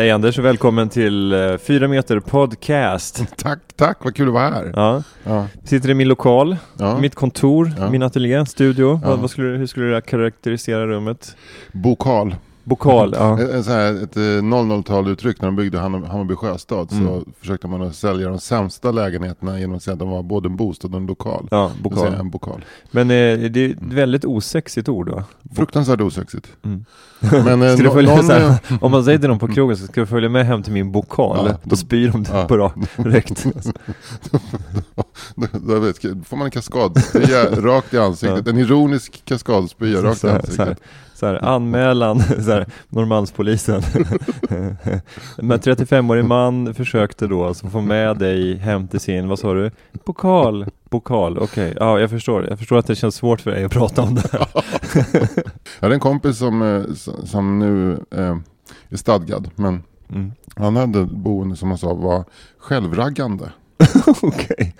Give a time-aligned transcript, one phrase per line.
[0.00, 3.24] Hej Anders och välkommen till uh, Fyra meter podcast.
[3.36, 4.72] Tack, tack, vad kul att vara här.
[4.76, 5.02] Ja.
[5.24, 5.46] Ja.
[5.64, 6.98] Sitter i min lokal, Ja.
[6.98, 7.90] mitt kontor, Ja.
[7.90, 9.00] min ateljé, studio.
[9.04, 11.36] Vad, vad skulle, hur skulle du karaktärisera rummet?
[11.72, 12.34] Bokal.
[12.70, 13.62] Bokal, ja.
[13.62, 17.06] Så här, ett eh, 00-taluttryck när de byggde Ham- Hammarby sjöstad Mm.
[17.06, 20.48] så försökte man att sälja de sämsta lägenheterna genom att säga att de var både
[20.48, 21.48] en bostad och en lokal.
[21.50, 22.14] Ja, Då bokal.
[22.14, 22.64] en bokal.
[22.90, 25.24] Men eh, det är ett väldigt osexigt ord va?
[25.54, 26.46] Fruktansvärt osexigt.
[26.62, 26.84] Mm.
[27.20, 29.86] Men eh, nå- följa någon, här, eh, om man säger till någon på krogen så
[29.86, 31.46] ska du följa med hem till min bokal.
[31.46, 32.44] Ja, Då spyr de ja.
[32.48, 33.44] på direkt.
[35.34, 38.46] då, då vet, får man en kaskadspya rakt i ansiktet.
[38.48, 40.80] En ironisk kaskadspya rakt i ansiktet.
[41.20, 43.82] Så här, anmälan, så här, Norrmalmspolisen.
[45.38, 49.70] Men 35-årig man försökte då alltså få med dig hem till sin, vad sa du?
[50.04, 52.46] Pokal, pokal, okej, ja jag förstår.
[52.48, 54.46] Jag förstår att det känns svårt för dig att prata om det här.
[55.80, 56.82] Jag hade en kompis som, eh,
[57.24, 58.36] som- nu eh,
[58.88, 59.50] är stadgad.
[59.56, 60.32] Men Mm.
[60.56, 62.24] han hade ett boende som han sa var
[62.58, 63.52] självraggande.
[64.22, 64.74] Okej.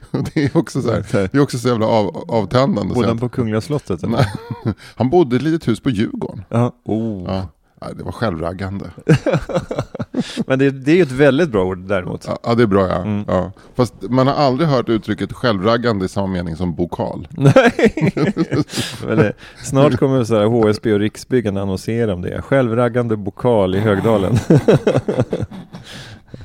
[0.00, 0.01] Och
[0.34, 2.94] Det är också så, här, det är också så jävla av, avtändande.
[2.94, 4.02] Bodde han på Kungliga slottet?
[4.02, 4.16] eller?
[4.64, 4.74] Nej.
[4.94, 6.44] han bodde i ett litet hus på Djurgården.
[6.48, 6.76] Ja.
[6.84, 7.24] Oh.
[7.26, 7.48] Ja.
[7.96, 8.90] Det var självraggande.
[10.46, 12.28] Men det, det är ju ett väldigt bra ord däremot.
[12.42, 13.02] Ja, det är bra ja.
[13.02, 13.24] Mm.
[13.28, 13.52] ja.
[13.74, 17.28] Fast man har aldrig hört uttrycket självraggande i samma mening som bokal.
[17.30, 17.94] Nej!
[19.00, 22.42] Det, snart kommer så här HSB och Riksbyggen annonsera om det.
[22.42, 24.38] Självraggande bokal i Högdalen.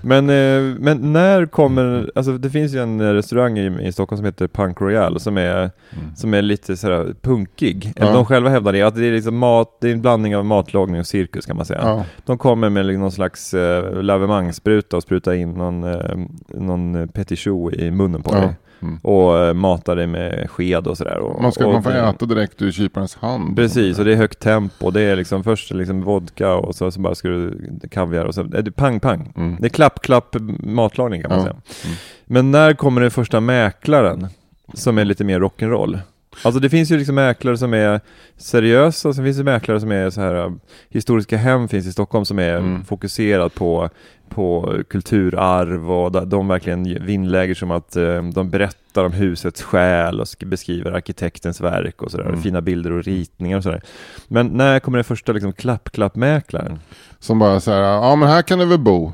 [0.02, 4.26] Men, eh, men när kommer, alltså det finns ju en restaurang i, i Stockholm som
[4.26, 5.72] heter Punk Royal som är,
[6.16, 7.94] som är lite sådär punkig.
[7.96, 8.14] Ja.
[8.14, 11.00] de själva hävdar det, att det är liksom mat, det är en blandning av matlagning
[11.00, 11.80] och cirkus kan man säga.
[11.84, 12.06] Ja.
[12.26, 17.78] De kommer med någon slags eh, lavemangsspruta och sprutar in någon, eh, någon petit choux
[17.78, 18.40] i munnen på Ja.
[18.40, 18.56] dig.
[18.82, 19.00] Mm.
[19.04, 21.22] Och eh, matar dig med sked och sådär.
[21.42, 23.56] Man, ska, och, man får äta direkt ur kyparens hand.
[23.56, 24.92] Precis, och det är högt tempo.
[24.92, 27.60] Det är liksom först liksom vodka och så, så bara ska du
[27.92, 28.42] kaviar och så.
[28.42, 29.34] är Det pang, pang.
[29.36, 29.58] Mm.
[29.60, 31.46] Det är klapp, klapp matlagning kan man Ja.
[31.46, 31.96] säga.
[32.26, 34.28] Men när kommer den första mäklaren
[34.74, 36.00] som är lite mer rock'n'roll?
[36.44, 38.00] Alltså det finns ju liksom mäklare som är
[38.38, 40.52] seriösa sen finns det mäklare som är så här äh,
[40.90, 42.86] Historiska hem finns i Stockholm som är Mm.
[42.86, 43.90] fokuserat på,
[44.30, 50.20] på kulturarv och de, de verkligen vinnlägger som att eh, de berättar om husets själ
[50.20, 52.42] och sk- beskriver arkitektens verk och sådär, Mm.
[52.42, 53.82] fina bilder och ritningar och sådär.
[54.28, 56.80] Men när kommer den första liksom klapp-klapp-mäklaren?
[57.20, 59.14] Som bara så här, ja men här kan du väl bo.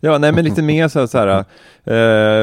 [0.00, 1.44] Ja, nej men lite mer så här, så här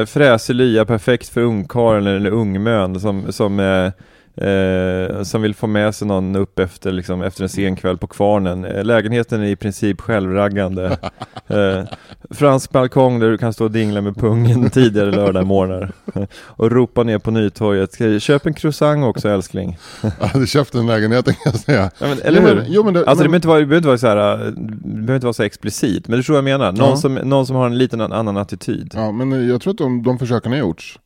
[0.00, 3.90] eh, fräsig lya, perfekt för ungkarlen eller ungmön som, som, eh,
[4.36, 8.06] eh, som vill få med sig någon upp efter, liksom, efter en sen kväll på
[8.06, 8.64] kvarnen.
[8.64, 10.98] Eh, lägenheten är i princip självraggande.
[11.48, 11.84] Eh,
[12.30, 15.92] fransk balkong där du kan stå och dingla med pungen tidigare lördagmorgnar.
[16.14, 19.78] Eh, och ropa ner på Nytorget, "Ska- köp en croissant också älskling.
[20.20, 21.90] Jag hade köpt den lägenheten kan jag säga.
[21.98, 22.64] Ja, men, eller Jo, hur?
[22.68, 24.46] jo, men det- alltså det men- behöver inte vara, det behöver inte vara så här,
[24.46, 26.72] eh, det behöver inte vara så explicit, men det tror jag menar.
[26.72, 26.96] Någon, Ja.
[26.96, 28.92] som, någon som har en liten annan attityd.
[28.94, 30.98] Ja men jag tror att de, de försöken har gjorts.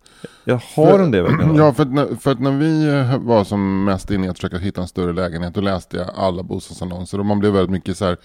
[0.45, 1.57] Ja, har de det verkligen?
[1.57, 4.39] Ja, för att, när, för att när vi eh, var som mest inne i att
[4.39, 7.97] försöka hitta en större lägenhet, då läste jag alla bostadsannonser och man blev väldigt mycket
[7.97, 8.17] så här.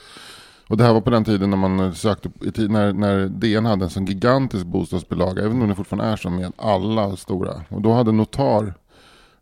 [0.67, 3.90] Och det här var på den tiden när man sökte, när, när DN hade en
[3.90, 7.61] sån gigantisk bostadsbilaga, även om det fortfarande är så med alla stora.
[7.69, 8.73] Och då hade Notar,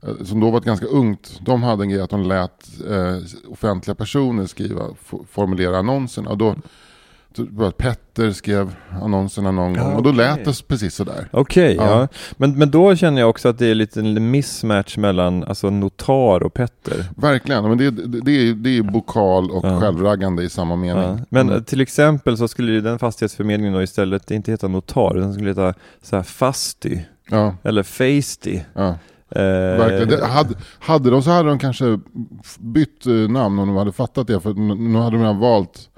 [0.01, 3.17] eh, som då var ett ganska ungt, de hade en grej att de lät eh,
[3.51, 4.83] offentliga personer skriva,
[5.31, 6.29] formulera annonserna.
[6.29, 6.55] Och då,
[7.67, 11.27] att Petter skrev annonserna någon gång och då lät det precis sådär.
[11.31, 11.99] Okej, ja.
[12.01, 12.07] Ja.
[12.37, 16.43] Men, men då känner jag också att det är lite en mismatch mellan alltså, notar
[16.43, 17.05] och Petter.
[17.15, 19.79] Verkligen, men det, det, det, är, det är bokal och Ja.
[19.79, 21.03] självraggande i samma mening.
[21.03, 21.17] Ja.
[21.29, 21.63] Men Mm.
[21.63, 25.73] till exempel så skulle ju den fastighetsförmedlingen då istället inte heta notar, utan skulle heta
[26.01, 26.99] så här Fasty
[27.29, 27.85] ja, eller
[28.73, 28.95] ja,
[29.31, 29.41] Eh,
[29.77, 30.07] verkligen.
[30.09, 31.99] Det, hade, hade de så hade de kanske
[32.59, 34.39] bytt eh, namn om de hade fattat det.
[34.39, 35.89] För nu hade de redan valt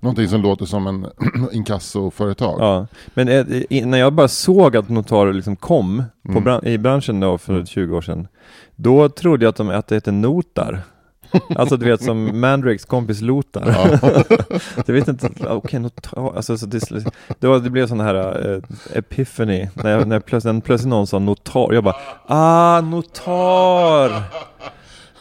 [0.00, 1.06] någonting som låter som en
[1.52, 2.60] inkassoföretag.
[2.60, 6.44] Ja, men eh, när jag bara såg att notar liksom kom Mm.
[6.44, 8.28] bran- i branschen då för 20 år sedan,
[8.76, 10.80] då trodde jag att, de, att det hette notar.
[11.56, 13.64] Alltså du vet som Mandrakes kompis Lothar.
[13.66, 14.14] Ja.
[14.86, 16.80] Jag vet inte, okej, notar, alltså så det,
[17.38, 18.62] det, var, det blev sån här uh,
[18.94, 24.22] epiphany, när, jag, när plötsligt, plötsligt någon sa notar, jag bara ah, notar!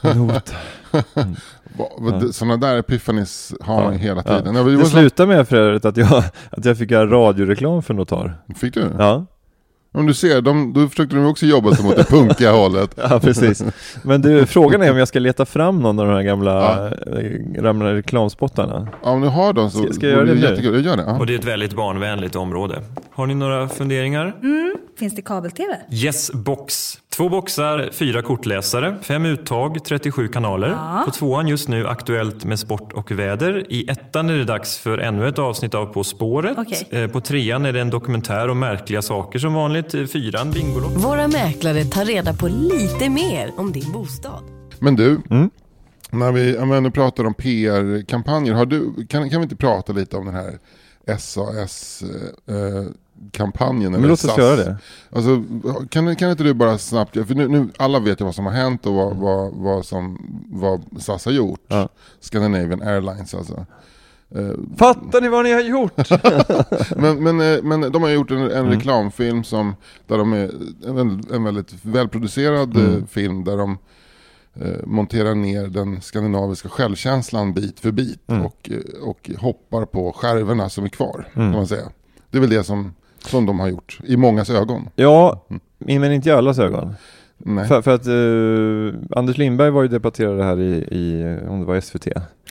[0.16, 0.58] Notar.
[0.92, 2.32] Ja.
[2.32, 4.56] Sådana där epiphanies har man Ja, hela tiden.
[4.56, 4.64] Ja.
[4.64, 8.34] vi Det slutade med för övrigt att jag, att jag fick göra radioreklam för notar.
[8.56, 8.86] Fick du?
[8.98, 9.26] Ja,
[9.94, 12.92] Om du ser, de, då försökte de också jobba sig mot det punkiga hållet.
[13.10, 13.64] ja precis.
[14.04, 16.90] Men du, frågan är om jag ska leta fram någon av de här gamla, Ja.
[17.06, 17.22] ja.
[17.62, 18.88] gamla reklamspottarna.
[19.04, 20.42] Ja, om du har dem så Ska- ska jag göra det nu?
[20.42, 20.74] jättekul.
[20.74, 21.04] Jag gör det.
[21.08, 21.20] Ja.
[21.20, 22.82] Och det är ett väldigt barnvänligt område.
[23.14, 24.36] Har ni några funderingar?
[25.00, 25.78] Finns det kabel-tv?
[25.92, 26.98] Yes box.
[27.20, 30.78] Två boxar, fyra kortläsare, fem uttag, 37 kanaler.
[31.06, 33.66] På tvåan just nu aktuellt med sport och väder.
[33.70, 36.58] I ettan är det dags för ännu ett avsnitt av På spåret.
[36.58, 36.88] Okej.
[36.92, 39.94] Eh, På trean är det en dokumentär om märkliga saker som vanligt.
[39.94, 41.00] Eh, Fyran Bingolotto.
[41.00, 44.44] Våra mäklare tar reda på lite mer om din bostad.
[44.80, 45.50] Men du, Mm.
[46.12, 50.18] när vi ja, nu pratar om PR-kampanjer, har du, kan, kan vi inte prata lite
[50.18, 50.60] om den här
[53.20, 53.92] SAS-kampanjen?
[53.92, 54.78] Men låt oss göra det.
[55.10, 55.44] Alltså,
[55.90, 58.54] kan, kan inte du bara snabbt, för nu, nu alla vet ju vad som har
[58.54, 60.20] hänt och vad, vad, vad, som,
[60.52, 61.60] vad SAS har gjort.
[61.68, 61.90] Ja.
[62.20, 63.66] Scandinavian Airlines alltså.
[64.36, 66.10] Eh, Fattar ni vad ni har gjort?
[66.98, 68.70] Men, men, eh, men de har gjort en, en Mm.
[68.72, 69.76] reklamfilm som,
[70.08, 70.52] där de är
[70.88, 72.98] en, en väldigt välproducerad Mm.
[72.98, 73.78] eh, film där de
[74.62, 78.46] eh, monterar ner den skandinaviska självkänslan bit för bit Mm.
[78.46, 78.70] och,
[79.04, 81.28] och hoppar på skärvorna som är kvar.
[81.34, 81.48] Mm.
[81.52, 81.90] Kan man säga.
[82.32, 82.94] Det är väl det som,
[83.30, 84.90] som de har gjort i mångas ögon.
[84.96, 85.46] Ja,
[85.78, 86.94] men inte i allas ögon.
[87.68, 91.80] För, för att eh, Anders Lindberg var ju debatterade här i, i, om det var
[91.80, 92.08] SVT.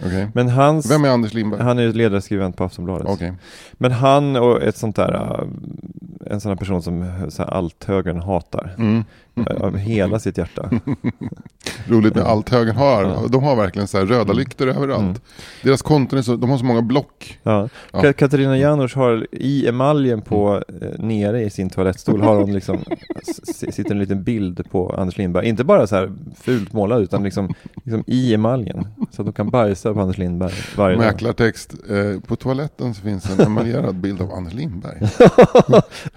[0.07, 0.29] Okej.
[0.35, 1.63] Men hans, Vem är Anders Lindberg?
[1.63, 3.07] han är ledarskribent på Aftonbladet.
[3.09, 3.33] Okej.
[3.73, 7.51] Men han och ett sånt där, eh, en sån här person som eh, så här,
[7.51, 8.75] allt högern hatar.
[8.79, 9.05] Mm.
[9.37, 10.71] eh, Av hela sitt hjärta.
[11.89, 13.03] Roligt med allt högern har.
[13.05, 13.23] Ja.
[13.29, 15.03] De har verkligen så här röda lyktor överallt.
[15.03, 15.15] Mm.
[15.63, 17.39] Deras konton är så, de har så många block.
[17.43, 17.69] Ja.
[17.93, 17.99] Ja.
[18.03, 22.79] Ka- Katarina Janouch har i emaljen på, eh, nere i sin toalettstol har hon liksom,
[23.73, 25.49] sitter en liten bild på Anders Lindberg.
[25.49, 27.55] Inte bara så här fult målad utan liksom,
[27.85, 28.87] liksom i emaljen.
[29.11, 31.05] Så att de kan bajsa på Anders Lindberg varje dag.
[31.05, 31.75] Mäklartext.
[31.91, 34.99] Eh, på toaletten så finns en emaljerad bild av Anders Lindberg.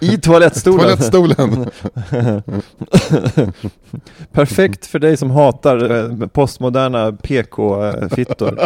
[0.00, 0.80] I toalettstolen!
[0.80, 1.70] Toalettstolen!
[4.32, 8.58] Perfekt för dig som hatar eh, postmoderna PK-fittor.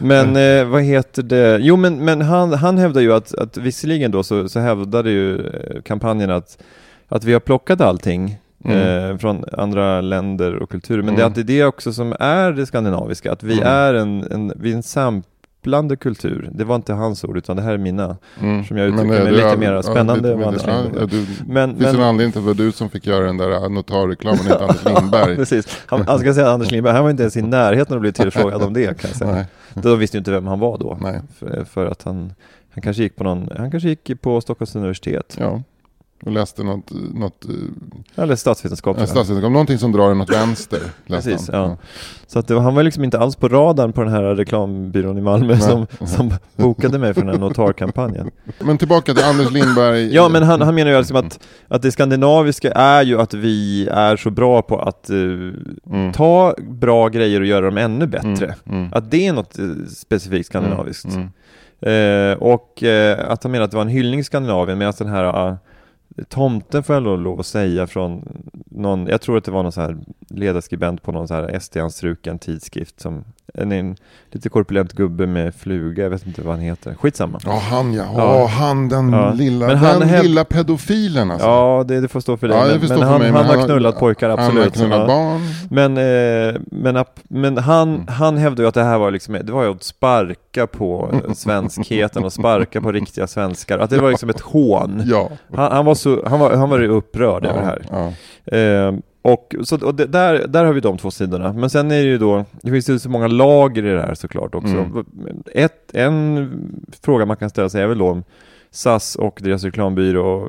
[0.00, 1.58] Men eh, vad heter det?
[1.60, 5.46] Jo men, men han, han hävdar ju att, att visserligen då så, så hävdade ju
[5.46, 6.58] eh, kampanjen att,
[7.08, 11.02] att vi har plockat allting eh, från andra länder och kulturer.
[11.02, 11.30] Men det är Mm.
[11.30, 13.66] att det är det också som är det skandinaviska, att vi Mm.
[13.68, 16.48] är en, en, vi är en samplande kultur.
[16.52, 18.16] Det var inte hans ord utan det här är mina.
[18.40, 18.64] Mm.
[18.64, 20.90] Som jag uttrycker Men, mig lite mer spännande ja, Lindberg.
[21.00, 23.06] ja, du, Men, finns det men, en anledning till att det var du som fick
[23.06, 25.36] göra den där notarreklamen, inte Anders Lindberg?
[25.36, 25.82] Precis.
[25.86, 28.62] Han, han ska säga Anders Lindberg, han var inte ens i närheten att bli tillfrågad
[28.62, 29.32] om det kan jag säga.
[29.32, 29.46] Nej.
[29.74, 30.98] De visste ju inte vem han var då.
[31.00, 31.20] Nej.
[31.38, 32.32] För, för att han,
[32.74, 35.36] han kanske gick på någon, han kanske gick på Stockholms universitet.
[35.40, 35.62] Ja.
[36.26, 38.96] Och läste något, något eh, Eller statsvetenskap.
[39.00, 39.08] jag.
[39.08, 40.80] statsvetenskap, någonting som drar en åt vänster.
[41.06, 41.60] Precis, han.
[41.60, 41.76] ja.
[42.26, 45.20] Så att det, han var liksom inte alls på radarn på den här reklambyrån i
[45.20, 48.30] Malmö som, som bokade mig för den här notarkampanjen.
[48.60, 50.14] Men tillbaka till Anders Lindberg.
[50.14, 51.38] Ja men han, han menar ju liksom att,
[51.68, 55.16] att det skandinaviska är ju att vi är så bra på att eh,
[55.86, 56.12] Mm.
[56.12, 58.54] ta bra grejer och göra dem ännu bättre.
[58.66, 58.78] Mm.
[58.78, 58.88] Mm.
[58.92, 61.08] Att det är något eh, specifikt skandinaviskt.
[61.14, 61.28] Mm.
[61.80, 62.82] Eh, och
[63.18, 65.54] att han menar att det var en hyllning i Skandinavien medan den här uh,
[66.28, 69.80] tomten får jag lov- att säga från någon, jag tror att det var någon så
[69.80, 73.24] här ledarskribent på någon så här SD-anstruken tidskrift som
[73.54, 73.96] en, en
[74.30, 77.40] lite korpulent gubbe med fluga, jag vet inte vad han heter, skitsamma.
[77.44, 78.38] Ja han ja, Ja.
[78.40, 78.46] ja.
[78.46, 79.32] han den Ja.
[79.32, 81.46] lilla, Men han den häv- lilla pedofilen alltså.
[81.48, 83.98] Ja, det, det får stå för dig, Ja, men, men för han, men har knullat
[83.98, 84.76] pojkar, absolut.
[84.76, 85.40] Han har knullat barn.
[85.70, 88.06] Men, eh, men, men han, Mm.
[88.08, 92.24] han hävdade ju att det här var liksom, det var ju att sparka på svenskheten
[92.24, 95.02] och sparka på riktiga svenskar, att det var liksom ett hån.
[95.06, 95.28] Ja.
[95.54, 98.86] Han, han var så, han var, han var upprörd över det här.
[98.86, 101.52] Eh, och så, och det, där, där har vi de två sidorna.
[101.52, 104.14] Men sen är det ju då, det finns ju så många lager i det här
[104.14, 104.76] såklart också.
[104.76, 105.04] Mm.
[105.54, 106.50] Ett, en
[107.02, 108.24] fråga man kan ställa sig är väl då om
[108.70, 110.48] SAS och deras reklambyrå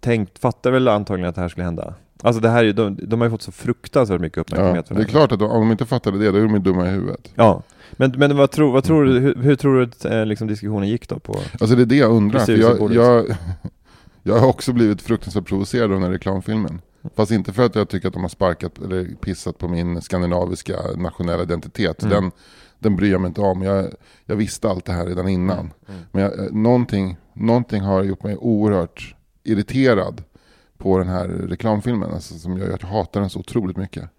[0.00, 1.94] tänkt, fattar väl antagligen att det här skulle hända.
[2.22, 4.40] Alltså det här är de, de har ju fått så fruktansvärt mycket Ja.
[4.42, 5.10] uppmärksamhet för Det är här.
[5.10, 7.32] klart att de, om de inte fattade det, då är de ju dumma i huvudet.
[7.34, 7.62] Ja,
[7.92, 10.88] men, men vad, tror, vad tror du, hur, hur tror du att eh, liksom, diskussionen
[10.88, 11.18] gick då?
[11.18, 12.40] på Alltså det är det jag undrar.
[12.40, 13.26] För jag, jag,
[14.22, 16.80] jag har också blivit fruktansvärt provocerad av den här reklamfilmen.
[17.14, 20.76] Fast inte för att jag tycker att de har sparkat eller pissat på min skandinaviska
[20.96, 22.02] nationella identitet.
[22.02, 22.14] Mm.
[22.14, 22.30] Den,
[22.78, 23.62] den bryr jag mig inte om.
[23.62, 23.94] Jag,
[24.24, 25.58] jag visste allt det här redan innan.
[25.58, 26.00] Mm.
[26.12, 30.22] Men jag, eh, någonting, någonting har gjort mig oerhört irriterad
[30.78, 32.12] på den här reklamfilmen.
[32.12, 34.10] Alltså, som att jag hatar den så otroligt mycket.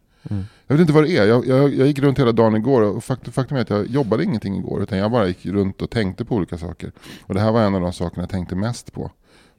[0.67, 1.25] Jag vet inte vad det är.
[1.25, 4.23] Jag, jag, jag gick runt hela dagen igår och faktum, faktum är att jag jobbade
[4.23, 4.83] ingenting igår.
[4.83, 6.91] Utan jag bara gick runt och tänkte på olika saker.
[7.21, 9.11] Och det här var en av de sakerna jag tänkte mest på.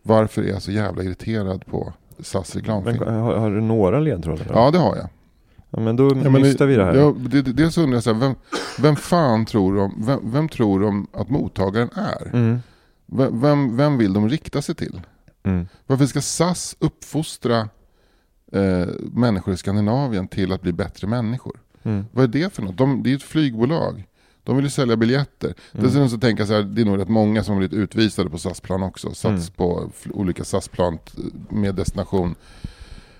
[0.03, 3.05] Varför är jag så jävla irriterad på SAS reklamfilm?
[3.05, 4.45] Men, har, har du några ledtrådar?
[4.45, 4.55] då?
[4.55, 5.09] Ja, det har jag.
[5.71, 6.95] Ja, men då Ja, men nystar vi det här.
[6.95, 8.35] Ja, det, det, dels undrar jag så här, vem,
[8.79, 12.31] vem fan tror de, vem, vem tror de att mottagaren är?
[12.33, 12.59] Mm.
[13.07, 15.01] Vem, vem, vill de rikta sig till?
[15.43, 15.69] Mm.
[15.87, 17.69] Varför ska SAS uppfostra
[18.53, 21.61] eh, människor i Skandinavien till att bli bättre människor?
[21.83, 22.07] Mm.
[22.13, 22.77] Vad är det för något?
[22.77, 24.05] De, det är ett flygbolag.
[24.49, 25.55] De vill ju sälja biljetter.
[25.73, 25.87] Mm.
[25.87, 28.31] Dessutom så tänker jag så här, det är nog rätt många som har blivit utvisade
[28.31, 29.09] på SAS-plan också.
[29.15, 29.43] Sats Mm.
[29.57, 30.99] på olika SAS-plan
[31.51, 32.35] med destination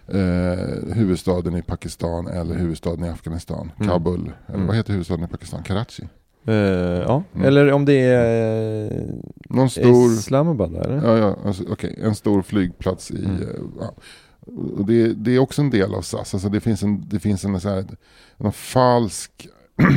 [0.07, 3.73] eh, huvudstaden i Pakistan eller huvudstaden i Afghanistan.
[3.77, 3.89] Mm.
[3.89, 4.21] Kabul.
[4.47, 4.67] Eller Mm.
[4.67, 5.63] vad heter huvudstaden i Pakistan?
[5.63, 6.09] Karachi?
[6.47, 7.47] Eh, ja, Mm.
[7.47, 9.03] eller om det är eh,
[9.51, 10.13] Någon stor...
[10.13, 11.07] Islamabad eller?
[11.07, 11.99] Ja, ja alltså, okej.
[12.03, 13.25] En stor flygplats i...
[13.25, 13.43] Mm.
[13.43, 13.49] eh,
[13.81, 13.95] Ja.
[14.79, 16.35] Och det, det är också en del av SAS.
[16.35, 17.85] Alltså det finns en, det finns en, så här,
[18.37, 19.49] en falsk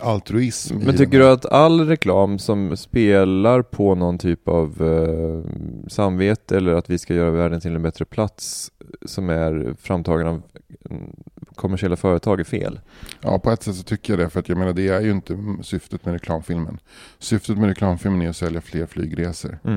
[0.00, 5.50] altruism Men tycker du att all reklam som spelar på någon typ av eh,
[5.88, 8.70] samvete eller att vi ska göra världen till en bättre plats
[9.04, 10.42] som är framtagen av
[10.90, 11.10] mm,
[11.54, 12.80] kommersiella företag är fel?
[13.20, 14.30] Ja, på ett sätt så tycker jag det.
[14.30, 16.78] För att jag menar, det är ju inte syftet med reklamfilmen.
[17.18, 19.58] Syftet med reklamfilmen är att sälja fler flygresor.
[19.64, 19.76] Mm.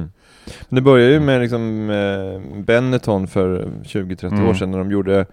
[0.70, 4.50] Men det började ju med liksom, eh, Benetton för 20-30 Mm.
[4.50, 5.26] år sedan när de gjorde,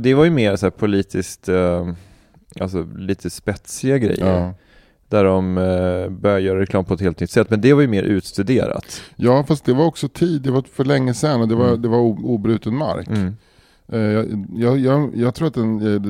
[0.00, 1.92] det var ju mer så politiskt, eh,
[2.60, 4.26] alltså lite spetsiga grejer.
[4.40, 4.54] Ja.
[5.08, 7.50] Där de eh, började göra reklam på ett helt nytt sätt.
[7.50, 9.02] Men det var ju mer utstuderat.
[9.16, 10.42] ja, fast det var också tid.
[10.42, 11.82] Det var för länge sedan och det var, Mm.
[11.82, 13.08] det var obruten mark.
[13.08, 13.36] Mm.
[13.92, 16.00] Eh, Jag, jag, jag, jag tror att den, eh,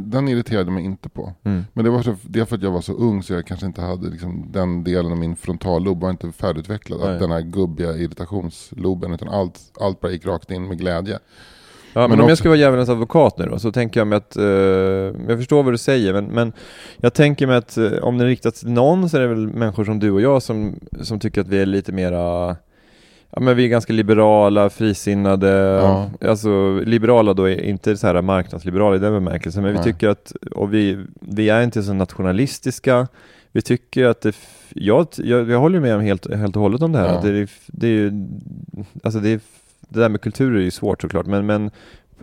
[0.00, 1.32] den, irriterade mig inte på.
[1.44, 1.64] Mm.
[1.72, 3.82] Men det var så, det för att jag var så ung så jag kanske inte
[3.82, 7.00] hade liksom, den delen av min frontallob var inte färdigutvecklad.
[7.00, 7.14] Nej.
[7.14, 9.12] Att den här gubbiga irritationsloben.
[9.14, 11.18] Utan allt, allt bara gick rakt in med glädje.
[11.92, 14.06] Ja, men, Men om jag också- ska vara djävulens advokat nu då, så tänker jag
[14.06, 14.44] mig att, eh,
[15.28, 16.52] jag förstår vad du säger, men, men
[16.96, 19.84] jag tänker mig att eh, om den riktas till någon så är det väl människor
[19.84, 22.56] som du och jag som, som tycker att vi är lite mera
[23.30, 26.10] Ja men vi är ganska liberala, frisinnade, Ja.
[26.28, 29.84] alltså liberala då är inte så här marknadsliberala i den bemärkelsen, men vi Nej.
[29.84, 33.08] tycker att, och vi, vi är inte så nationalistiska,
[33.52, 34.36] vi tycker att det,
[34.68, 37.12] jag, jag, jag håller med om helt, helt och hållet om det här, Ja.
[37.12, 38.12] att det, är, det är ju,
[39.02, 39.40] alltså det, är,
[39.88, 41.70] det där med kultur är ju svårt såklart, men, men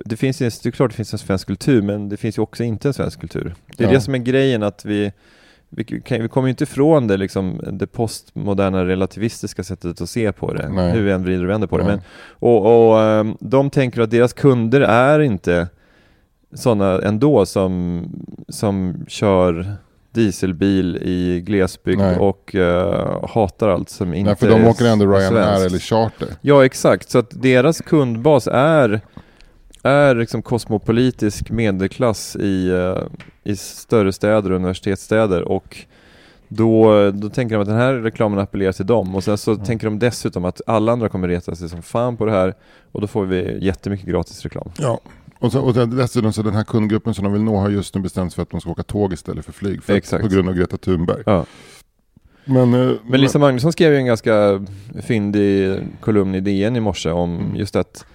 [0.06, 2.42] det finns ju, det är klart det finns en svensk kultur, men det finns ju
[2.42, 3.56] också inte en svensk kultur.
[3.78, 3.94] Det är Ja.
[3.94, 5.12] det som är grejen, att vi,
[5.70, 10.32] vi, kan, vi kommer ju inte ifrån det, liksom, det postmoderna relativistiska sättet att se
[10.32, 10.92] på det, Nej.
[10.92, 11.84] hur vi än vrider och vänder på det.
[11.84, 11.88] Ja.
[11.90, 15.68] Men, och, och ehm, de tänker att deras kunder är inte
[16.54, 18.06] sådana ändå som,
[18.50, 19.76] som kör
[20.16, 22.18] dieselbil i glesbygd Nej.
[22.18, 25.66] och eh, hatar allt som inte Nej, för de är åker ändå Ryanair svenskt.
[25.66, 26.28] eller charter.
[26.42, 27.10] Ja, exakt.
[27.10, 29.02] Så att deras kundbas är,
[29.84, 32.98] är liksom kosmopolitisk medelklass i, eh,
[33.44, 35.78] i större städer och universitetsstäder och
[36.48, 39.88] då, då tänker de att den här reklamen appellerar till dem och sen så tänker
[39.88, 42.54] de dessutom att alla andra kommer reta sig som fan på det här
[42.92, 44.72] och då får vi jättemycket gratis reklam.
[44.78, 45.00] Ja.
[45.46, 48.02] Och, så, och dessutom så den här kundgruppen som de vill nå har just nu
[48.02, 49.84] bestämt sig för att de ska åka tåg istället för flyg.
[49.84, 50.24] För Exakt.
[50.24, 51.24] på grund av Greta Thunberg.
[51.26, 51.46] Ja.
[52.46, 54.66] Men, eh, Men Lisa Magnusson skrev ju en ganska
[55.04, 57.56] fyndig kolumn i DN i morse om Mm.
[57.56, 58.06] just att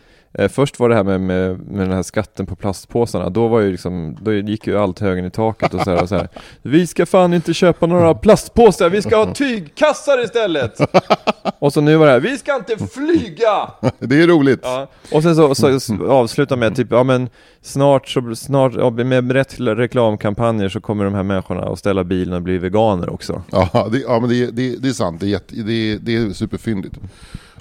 [0.48, 3.70] Först var det här med, med, med den här skatten på plastpåsarna, då var ju
[3.70, 6.28] liksom, då gick ju allt högen i taket och så här, och så här
[6.62, 10.80] Vi ska fan inte köpa några plastpåsar, vi ska ha tygkassar istället!
[11.58, 13.70] Och så nu var det här, vi ska inte flyga!
[13.98, 14.60] det är roligt.
[14.62, 14.88] Ja.
[15.12, 17.28] Och sen så, så, så avsluta med typ, ja men
[17.62, 22.34] snart, så, snart ja, med rätt reklamkampanjer så kommer de här människorna att ställa bilen
[22.34, 23.42] och bli veganer också.
[23.50, 25.20] Ja, det, ja men det, det, det är sant.
[25.20, 26.94] Det är, jätte, det, det är superfyndigt.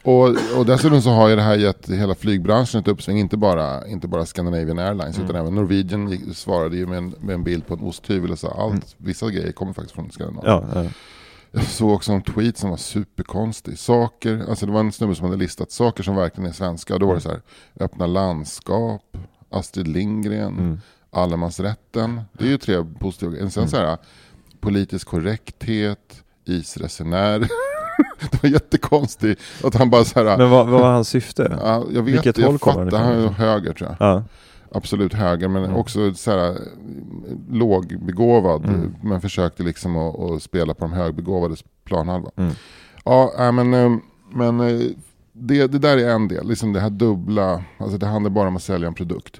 [0.03, 0.27] Och,
[0.57, 4.07] och dessutom så har ju det här gett hela flygbranschen ett uppsving, inte bara, inte
[4.07, 5.25] bara Scandinavian Airlines Mm.
[5.29, 8.47] utan även Norwegian svarade ju med en, med en bild på en osthyvel och sa
[8.47, 8.83] allt, Mm.
[8.97, 10.67] vissa grejer kommer faktiskt från Skandinavien.
[10.73, 10.89] Ja, ja.
[11.51, 13.79] Jag såg också en tweet som var superkonstig.
[13.79, 16.93] Saker, alltså det var en snubbe som hade listat saker som verkligen är svenska.
[16.93, 17.41] Och då var det så här,
[17.79, 19.17] öppna landskap,
[19.51, 20.79] Astrid Lindgren, Mm.
[21.11, 22.21] allemansrätten.
[22.33, 23.49] Det är ju tre positiva grejer.
[23.49, 23.97] Sen så här,
[24.59, 27.47] politisk korrekthet, isresenär.
[28.31, 31.57] det var jättekonstigt att han bara så här, Men vad, vad var hans syfte?
[31.63, 34.09] ja, jag vet vilket jag håll kommer han han är höger tror jag.
[34.09, 34.23] Ja.
[34.71, 35.75] Absolut höger, men Mm.
[35.75, 36.57] också så här,
[37.49, 38.65] lågbegåvad.
[38.65, 38.95] Mm.
[39.03, 42.31] Men försökte liksom att, att spela på de högbegåvades planhalva.
[42.35, 42.51] Mm.
[43.05, 43.91] Ja, äh, men, eh,
[44.31, 44.79] men eh,
[45.33, 46.47] det, det där är en del.
[46.47, 49.39] Liksom det här dubbla, alltså det handlar bara om att sälja en produkt.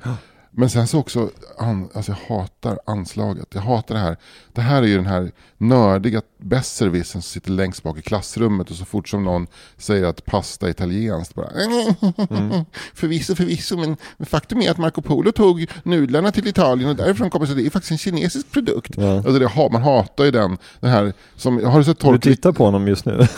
[0.60, 3.48] Men sen så också, an, alltså jag hatar anslaget.
[3.54, 4.18] Jag hatar det här.
[4.54, 8.76] Det här är ju den här nördiga besserwissern som sitter längst bak i klassrummet och
[8.76, 9.48] så fort som någon
[9.78, 12.66] säger att pasta är italienskt bara mm.
[12.94, 17.46] Förvisso, förvisso, men faktum är att Marco Polo tog nudlarna till Italien och därifrån kommer
[17.46, 18.94] så det är faktiskt en kinesisk produkt.
[18.98, 19.16] Ja.
[19.16, 22.20] Alltså det, man hatar ju den, den här, som, har du sett Torkel?
[22.20, 23.28] Du tittar på honom just nu.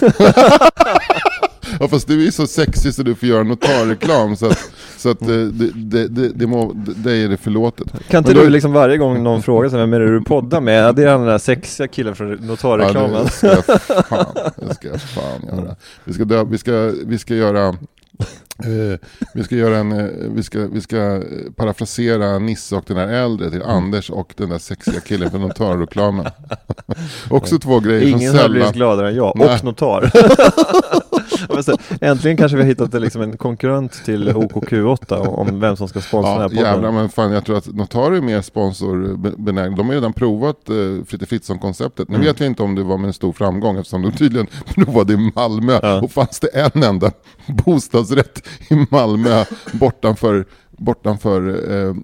[1.79, 5.19] Ja fast du är så sexig så du får göra notarreklam så att, så att
[5.19, 7.87] det, det, det, det, må, det är det förlåtet.
[8.09, 10.95] Kan inte du liksom varje gång någon frågar sig vem är det du poddar med?
[10.95, 13.13] Det är den där sexiga killen från notarreklamen.
[13.13, 15.75] Ja, det ska jag fan, det ska jag fan göra.
[16.03, 17.75] Vi ska, dö, vi ska, vi ska göra
[18.65, 18.99] Eh,
[19.33, 21.21] vi, ska göra en, eh, vi, ska, vi ska
[21.55, 23.61] parafrasera Nisse och den där äldre till.
[23.61, 26.25] Anders och den där sexiga killen från notarreklamen.
[27.29, 28.37] Också två grejer Ingen som sällan...
[28.37, 30.11] Ingen har blivit gladare än jag, och notar.
[32.01, 36.31] Äntligen kanske vi har hittat liksom en konkurrent till OKQ8 om vem som ska sponsra
[36.31, 36.65] ja, den här podden.
[36.65, 39.77] Jävlar, men fan jag tror att Notar är mer sponsorbenägna.
[39.77, 42.09] De har redan provat uh, Fritte Fritzson-konceptet.
[42.09, 42.27] Nu mm.
[42.27, 45.31] vet vi inte om det var med en stor framgång eftersom de tydligen provade i
[45.35, 46.01] Malmö ja.
[46.01, 47.11] och fanns det en enda
[47.47, 50.45] bostadsrätt i Malmö bortanför
[50.81, 51.95] bortanför eh,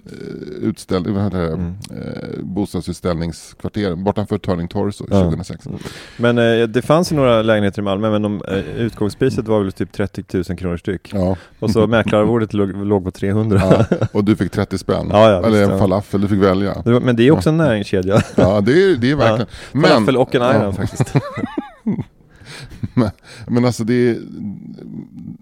[0.62, 1.74] utställ, vad heter det, mm.
[1.90, 5.22] eh, bostadsutställningskvarteren, bortanför Turning Torso ja.
[5.22, 5.66] 2006.
[5.66, 5.78] Mm.
[6.16, 9.72] Men eh, det fanns ju några lägenheter i Malmö, men de, eh, utgångspriset var väl
[9.72, 11.10] typ 30 000 kronor styck.
[11.14, 11.36] Ja.
[11.58, 13.62] Och så mäklararvodet låg, låg på 300.
[13.90, 14.06] Ja.
[14.12, 16.82] Och du fick 30 spänn, ja, ja, eller en falafel, du fick välja.
[16.84, 18.22] Men det är också en näringskedja.
[18.36, 19.46] Ja, det är, det är verkligen.
[19.72, 19.80] Ja.
[19.80, 21.14] Falafel och en ayran faktiskt.
[22.94, 23.10] men,
[23.46, 24.18] men alltså det är,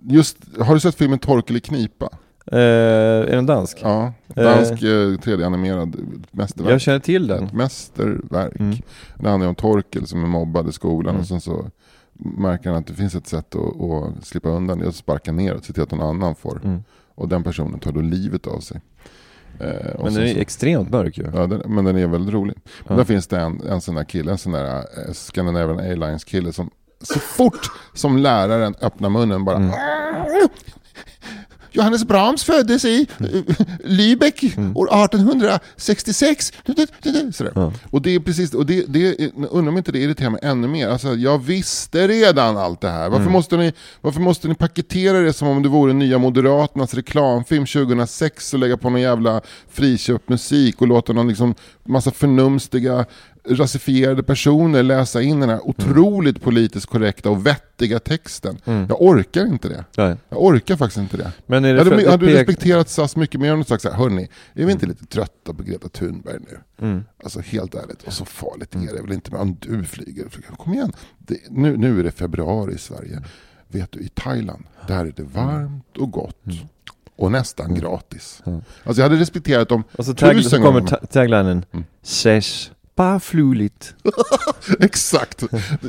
[0.08, 2.08] just, har du sett filmen Torkel i knipa?
[2.52, 3.78] Eh, är den dansk?
[3.82, 4.86] Ja, dansk eh,
[5.18, 5.96] 3D-animerad
[6.30, 6.72] mästerverk.
[6.72, 7.48] Jag känner till den.
[7.52, 8.60] mästerverk.
[8.60, 8.76] Mm.
[9.18, 11.20] Det handlar om Torkel som är mobbad i skolan mm.
[11.20, 11.70] och sen så
[12.18, 15.64] märker han att det finns ett sätt att, att slippa undan det att sparka neråt,
[15.64, 16.60] se till att någon annan får.
[16.64, 16.84] Mm.
[17.14, 18.80] Och den personen tar då livet av sig.
[19.60, 21.24] Eh, men den är så, extremt mörk ju.
[21.34, 22.54] Ja, den, men den är väldigt rolig.
[22.66, 22.84] Ja.
[22.88, 26.24] Men där finns det en, en sån där kille, en sån där eh, Scandinavian Airlines
[26.24, 29.70] kille som så fort som läraren öppnar munnen bara mm.
[31.76, 33.06] Johannes Brahms föddes i
[33.84, 34.76] Lübeck mm.
[34.76, 36.52] år 1866.
[37.32, 37.52] Sådär.
[37.54, 37.72] Ja.
[37.90, 40.88] Och det är precis, och det, det, undrar om inte det irriterar mig ännu mer.
[40.88, 43.08] Alltså, jag visste redan allt det här.
[43.08, 43.32] Varför, mm.
[43.32, 48.54] måste ni, varför måste ni paketera det som om det vore nya Moderaternas reklamfilm 2006
[48.54, 53.06] och lägga på någon jävla friköpt musik och låta någon liksom massa förnumstiga
[53.48, 58.58] rasifierade personer läsa in den här otroligt politiskt korrekta och vettiga texten.
[58.64, 58.86] Mm.
[58.88, 59.84] Jag orkar inte det.
[59.96, 60.16] Nej.
[60.28, 61.32] Jag orkar faktiskt inte det.
[61.46, 63.96] Men är det hade, jag hade respekterat SAS mycket mer om du sagt så här,
[63.96, 66.86] hörni, är vi inte lite trötta på Greta Thunberg nu?
[66.86, 67.04] Mm.
[67.24, 70.28] Alltså helt ärligt, och så farligt är det väl inte med om du flyger.
[70.56, 73.22] Kom igen, det, nu, nu är det februari i Sverige.
[73.68, 76.46] Vet du, i Thailand, där är det varmt och gott.
[76.46, 76.58] Mm.
[77.16, 77.80] Och nästan mm.
[77.80, 78.42] gratis.
[78.46, 78.60] Mm.
[78.84, 80.42] Alltså jag hade respekterat dem tusen gånger.
[80.42, 81.84] Så kommer taglinen, mm.
[82.96, 83.94] Bara fluligt.
[84.80, 85.44] Exakt.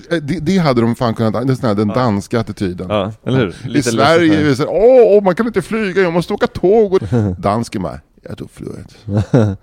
[0.10, 2.88] Det, det, hade de fan kunnat, det är den danska attityden.
[2.90, 3.56] Ja, eller hur?
[3.64, 6.94] Lite I Sverige, vi säger åh, man kan inte flyga, jag måste åka tåg.
[6.94, 7.02] Och...
[7.38, 8.98] Dansken bara, jag tog flyget.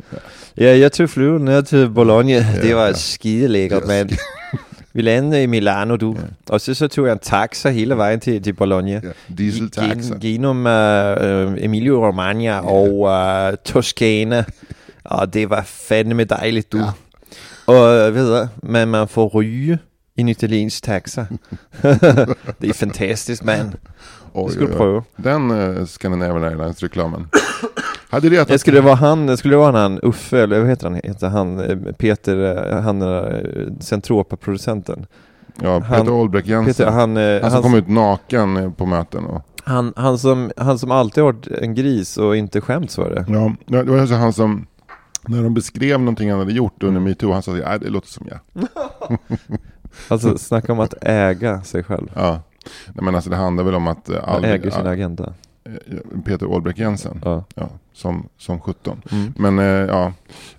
[0.54, 2.94] ja, jag tog flyget ner till Bologna, det var ja.
[2.94, 4.09] skideläckert men
[4.96, 6.54] Vi landade i Milano du, ja.
[6.54, 8.90] och så, så tog jag en taxa hela vägen till, till Bologna.
[8.90, 10.16] Ja, dieseltaxa.
[10.20, 12.61] Genom uh, Emilio Romagna ja.
[12.61, 14.44] och uh, Toscana.
[15.02, 16.78] Och det var fandme dejligt du.
[16.78, 16.92] Ja.
[17.64, 19.79] Och vidare, men man får ryge
[20.16, 21.27] i en italiensk taxa.
[22.59, 23.74] det är fantastiskt man.
[24.33, 25.05] Oj, skulle du pröva.
[25.16, 27.29] Den uh, Scandinavian Airlines-reklamen.
[28.11, 28.61] Hade det, att...
[28.61, 31.61] skulle det vara han, skulle det vara han Uffe, eller vad heter han, heter han
[31.61, 33.03] eh, Peter, eh, han
[33.81, 35.07] Centropa-producenten?
[35.62, 36.92] Ja, Peter han, Olbrecht Jensen.
[36.92, 39.24] han, han som han, kom ut naken på möten.
[39.24, 39.42] Och...
[39.64, 43.24] Han, han, som, han som alltid varit en gris och inte skämts för det.
[43.29, 44.66] Ja, det var alltså han som
[45.28, 47.04] när de beskrev någonting han hade gjort under mm.
[47.04, 48.68] metoo, han sa att det låter som jag.
[50.08, 52.10] alltså snacka om att äga sig själv.
[52.14, 52.42] Ja,
[52.87, 54.08] Nej, men alltså det handlar väl om att...
[54.08, 55.34] Eh, all, äger sin all, agenda.
[55.64, 57.44] Eh, Peter Olbrecht Jensen, ja.
[57.54, 57.68] ja.
[57.92, 59.02] som, som 17.
[59.10, 59.32] Mm.
[59.37, 60.12] Men eh, ja,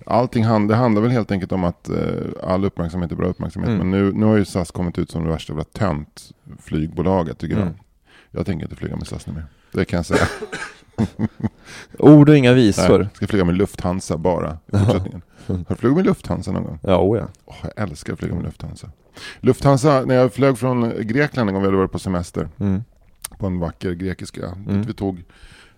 [0.05, 1.97] allting hand, det handlar väl helt enkelt om att eh,
[2.43, 3.69] all uppmärksamhet är bra uppmärksamhet.
[3.69, 3.89] Mm.
[3.89, 7.55] Men nu, nu har ju SAS kommit ut som det värsta jävla tönt flygbolaget tycker
[7.55, 7.67] mm.
[7.67, 7.75] jag.
[8.39, 9.45] Jag tänker inte flyga med SAS nu mer.
[9.71, 10.27] Det kan jag säga.
[11.99, 12.99] Ord och inga visor.
[12.99, 15.21] Nej, ska flyga med Lufthansa bara i fortsättningen.
[15.47, 16.79] Har du flugit med Lufthansa någon gång?
[16.81, 17.27] Ja, oh ja.
[17.45, 18.89] Oh, jag älskar att flyga med Lufthansa.
[19.39, 22.49] Lufthansa, när jag flög från Grekland en gång, vi hade varit på semester.
[22.59, 22.83] Mm.
[23.37, 24.51] På en vacker grekisk ö.
[24.67, 24.81] Mm.
[24.81, 25.23] Vi tog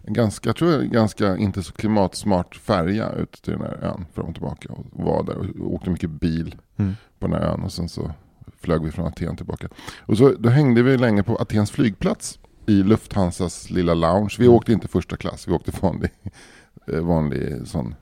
[0.04, 4.26] en ganska, jag tror ganska inte så klimatsmart färja ut till den här ön fram
[4.26, 4.70] och tillbaka.
[4.74, 6.96] Och var där och åkte mycket bil mm.
[7.20, 7.64] på den här ön.
[7.64, 8.12] Och sen så
[8.60, 9.68] flög vi från Aten tillbaka.
[10.00, 14.36] Och så, då hängde vi länge på Atens flygplats i Lufthansas lilla lounge.
[14.40, 14.56] Vi mm.
[14.56, 16.12] åkte inte första klass, vi åkte vanlig,
[16.88, 17.96] eh, vanlig sån,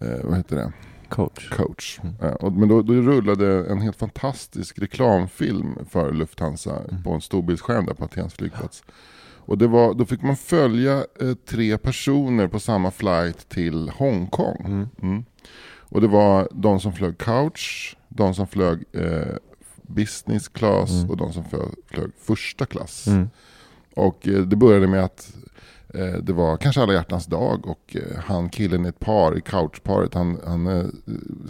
[0.00, 0.72] eh, vad heter det?
[1.08, 1.48] Coach.
[1.50, 2.00] coach.
[2.02, 2.58] Mm.
[2.58, 7.02] Men då, då rullade en helt fantastisk reklamfilm för Lufthansa Mm.
[7.02, 8.84] på en storbildsskärm där på Atens flygplats.
[9.46, 14.62] Och det var, då fick man följa eh, tre personer på samma flight till Hongkong.
[14.66, 14.88] Mm.
[15.02, 15.24] Mm.
[15.94, 19.36] Och det var de som flög couch, de som flög eh,
[19.82, 21.10] business class Mm.
[21.10, 23.06] och de som flög, flög första klass.
[23.06, 23.30] Mm.
[23.96, 25.34] Och eh, det började med att
[25.94, 29.40] eh, det var kanske alla hjärtans dag och eh, han killen i ett par, i
[29.40, 30.92] couchparet, han, han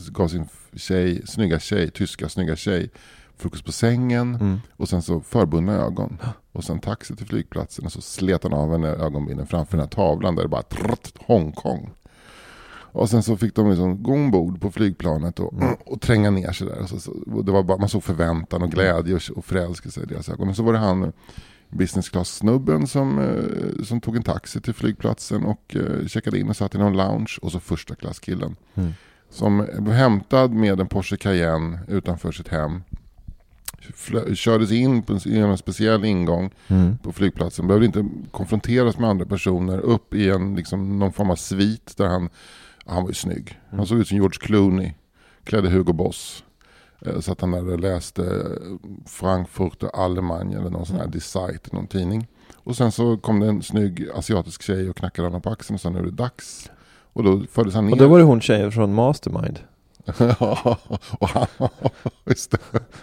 [0.08, 2.90] gav sin tjej, snygga tjej, tyska snygga tjej,
[3.36, 4.60] frukost på sängen Mm.
[4.76, 6.18] och sen så förbundna ögon.
[6.52, 9.90] Och sen taxi till flygplatsen och så slet han av henne ögonbindel framför den här
[9.90, 11.90] tavlan där det bara trrrt, Hongkong.
[12.96, 15.54] Och sen så fick de liksom gå ombord på flygplanet och,
[15.86, 16.82] och tränga ner sig där.
[16.82, 20.00] Och så, så, och det var bara, man såg förväntan och glädje och, och förälskelse
[20.02, 20.46] i deras ögon.
[20.46, 21.12] Men så var det han
[21.74, 26.56] business class-snubben som, eh, som tog en taxi till flygplatsen och eh, checkade in och
[26.56, 27.38] satt i någon lounge.
[27.42, 28.56] Och så första klasskillen.
[28.74, 28.92] Mm.
[29.30, 32.82] Som blev hämtad med en Porsche Cayenne utanför sitt hem.
[34.34, 36.98] Kördes in på en, genom en speciell ingång Mm.
[36.98, 37.66] på flygplatsen.
[37.66, 39.78] Behövde inte konfronteras med andra personer.
[39.78, 42.28] Upp i en, liksom, någon form av svit där han,
[42.86, 43.60] han var ju snygg.
[43.70, 44.92] Han såg ut som George Clooney.
[45.44, 46.44] Klädde Hugo Boss.
[47.04, 51.72] Eh, Så att han där läste eh, Frankfurter Allemagne eller någon sån här Die Zeit,
[51.72, 52.26] någon tidning.
[52.54, 55.80] Och sen så kom det en snygg asiatisk tjej och knackade honom på axeln och
[55.80, 56.70] sa nu är det dags.
[57.12, 57.92] Och då fördes han ner.
[57.92, 59.58] Och då var det hon tjejen från Mastermind.
[61.18, 61.46] och han,
[62.24, 62.58] just det.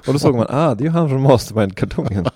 [0.07, 2.25] Och då såg man, ah det är ju han från Mastermind-kartongen.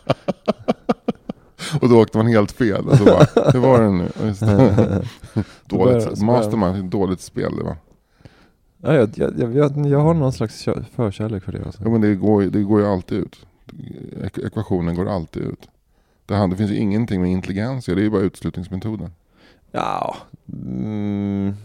[1.82, 2.86] Och då åkte man helt fel.
[2.88, 4.10] Och så bara, hur var det nu?
[4.24, 5.04] Just det.
[5.66, 7.78] Dåligt, Mastermind, dåligt spel det var.
[8.86, 10.64] Ja, jag, jag, jag, jag, har någon slags
[10.96, 11.66] förkärlek för det.
[11.66, 11.84] Alltså.
[11.84, 13.46] Ja, men det går, det går ju alltid ut.
[14.24, 15.70] Ek ekvationen går alltid ut.
[16.26, 19.12] Det, här, det finns ju ingenting med intelligens det är ju bara utslutningsmetoden.
[19.72, 20.16] Ja,
[20.54, 21.56] mm,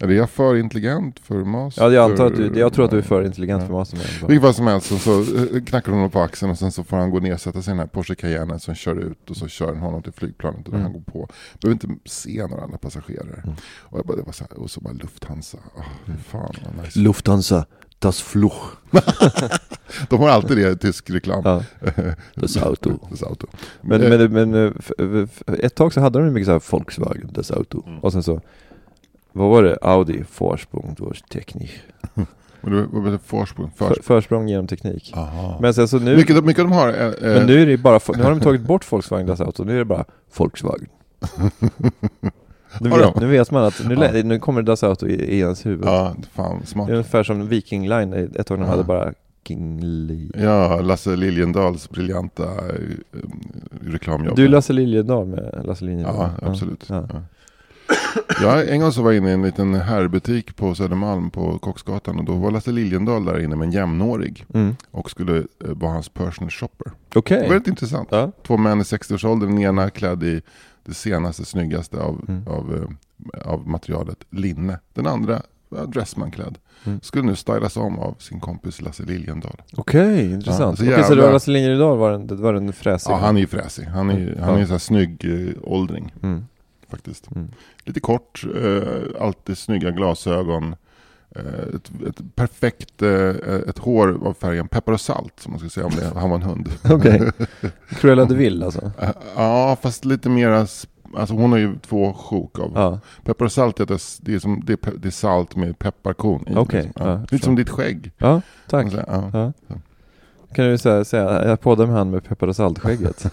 [0.00, 1.82] Är jag för intelligent för master?
[1.82, 3.66] ja jag antar att du, jag tror att du är för intelligent Ja.
[3.66, 4.08] för Mastermind.
[4.28, 6.96] Vilket fall som helst så, eh, knackar hon honom på axeln och sen så får
[6.96, 9.36] han gå ner och sätta sig i den här Porsche Cayenne som kör ut och
[9.36, 10.82] så kör den honom till flygplanet och Mm.
[10.82, 11.28] han går på.
[11.62, 13.40] Behöver inte se några andra passagerare.
[13.44, 13.56] Mm.
[13.80, 15.58] Och, jag bara, det var så här, och så bara Lufthansa.
[15.76, 16.98] Oh, fan vad nice.
[16.98, 17.66] Lufthansa,
[17.98, 18.62] das Fluch.
[20.08, 21.42] De har alltid det i tysk reklam.
[21.44, 21.62] Ja.
[22.34, 22.98] Das Auto.
[23.10, 23.46] Das Auto.
[23.80, 24.54] Men, Eh, men, men
[24.98, 27.82] eh, ett tag så hade de mycket så här Volkswagen, das Auto.
[27.86, 27.98] Mm.
[27.98, 28.40] Och sen så,
[29.38, 29.78] vad var det?
[29.82, 31.70] Audi, Vorsprung durch Technik.
[32.60, 32.72] Vad
[33.02, 33.70] betyder Forsprung?
[33.76, 35.12] För, Förs- försprång genom teknik.
[35.16, 35.58] Aha.
[35.60, 38.00] Men sen så nu, mycket, mycket de har är, är, men nu är det bara,
[38.16, 39.64] nu har de tagit bort Volkswagen, das Auto.
[39.64, 40.04] Nu är det bara
[40.36, 40.86] Volkswagen.
[42.80, 43.20] Nu vet, de?
[43.20, 44.22] nu vet man att nu, Ja.
[44.24, 45.84] nu kommer das Auto i, i ens huvud.
[45.86, 46.86] Ja, fan smart.
[46.86, 48.70] Det är ungefär som Viking Line, ett tag de Ja.
[48.70, 49.12] hade bara
[49.48, 50.30] King Lee.
[50.44, 52.74] Ja, Lasse Liljendals briljanta eh,
[53.80, 54.36] reklamjobb.
[54.36, 56.28] Du är Lasse Liljedahl med Lasse Liljedahl?
[56.40, 56.84] Ja, absolut.
[56.88, 57.06] Ja.
[57.12, 57.22] Ja.
[58.42, 62.18] Ja, en gång så var jag inne i en liten herrbutik på Södermalm på Kocksgatan
[62.18, 64.76] och då var Lasse Liljendal där inne med en jämnårig Mm.
[64.90, 66.92] och skulle eh, vara hans personal shopper.
[67.14, 67.36] Okej.
[67.36, 68.08] Det var väldigt intressant.
[68.10, 68.32] Ja.
[68.46, 70.42] Två män i 60-årsåldern, den ena klädd i
[70.84, 72.46] det senaste, snyggaste av, Mm.
[72.48, 72.74] av,
[73.34, 74.78] eh, av materialet linne.
[74.94, 76.58] Den andra var dressmanklädd.
[76.84, 77.00] Mm.
[77.02, 79.60] Skulle nu stylas om av sin kompis Lasse Liljendal.
[79.76, 80.78] Okej, intressant.
[80.80, 83.12] Ja, så Okej, så det var Lasse Liljedahl var den, det var den fräsiga?
[83.14, 83.84] Ja, han är ju fräsig.
[83.84, 84.66] Han är ju han är ju Ja.
[84.66, 86.44] så här snygg eh, åldring Mm.
[86.90, 87.30] Faktiskt.
[87.30, 87.48] Mm.
[87.84, 90.76] Lite kort, eh, alltid snygga glasögon.
[91.36, 93.28] Eh, ett, ett perfekt eh,
[93.68, 96.36] ett hår av färgen peppar och salt som man skulle säga om det, han var
[96.36, 96.68] en hund.
[96.90, 97.30] Okej.
[97.88, 98.90] Cruella de Vil alltså?
[99.36, 100.58] Ja, fast lite mera,
[101.16, 102.72] alltså hon har ju två sjok av.
[102.74, 106.48] Ja, Peppar och salt, är det, är som, det, är, det är salt med pepparkorn
[106.48, 106.56] i.
[106.56, 107.08] Okej, liksom.
[107.08, 107.20] ja.
[107.30, 108.12] Lite som ditt skägg.
[108.18, 108.86] ja tack.
[109.06, 109.30] Ja.
[109.32, 109.52] Ja.
[110.54, 113.32] Kan du säga, säga jag poddar med han med peppar och saltskägget?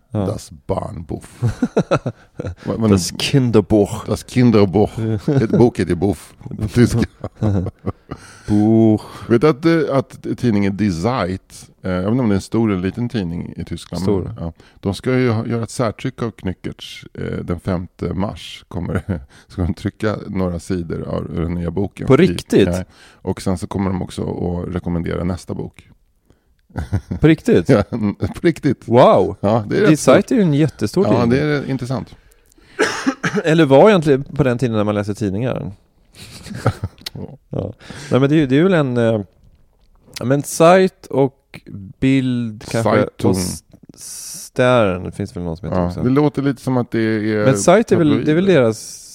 [0.13, 0.25] Ja.
[0.25, 1.41] Das Barnbuff.
[2.89, 4.05] Das Kinderbuch.
[4.05, 4.91] das Kinderbuch.
[5.27, 6.99] Ett bok heter Buff på tyska.
[8.47, 9.01] Buch.
[9.29, 12.35] Vet du att, eh, att tidningen Die Zeit, eh, jag vet inte om det är
[12.35, 14.03] en stor eller liten tidning i Tyskland.
[14.03, 14.21] Stor.
[14.23, 18.65] Men, ja, de ska ju ha- göra ett särtryck av Knyckertz eh, den 5 mars.
[18.67, 22.07] Kommer, ska de trycka några sidor av den nya boken.
[22.07, 22.67] På riktigt?
[22.67, 22.83] ja,
[23.21, 25.89] och sen så kommer de också att rekommendera nästa bok.
[27.19, 27.69] På riktigt?
[27.69, 27.83] Ja,
[28.19, 28.87] på riktigt.
[28.87, 29.35] Wow!
[29.39, 30.15] Ja, det är stort.
[30.15, 31.29] site är ju en jättestor Ja, tidning.
[31.29, 32.15] det är intressant.
[33.43, 35.71] Eller var egentligen på den tiden när man läste tidningar.
[37.49, 37.73] ja.
[38.11, 38.97] Nej men det, är ju- det är väl en...
[38.97, 39.21] Eh,
[40.23, 41.61] men sajt och
[41.99, 42.91] bild kanske.
[42.91, 43.31] Zeitung.
[43.31, 43.63] Och s-
[43.95, 46.03] Stern finns väl någon som heter Ja, också.
[46.03, 47.45] det låter lite som att det är...
[47.45, 49.07] Men sajt är väl, det är väl deras...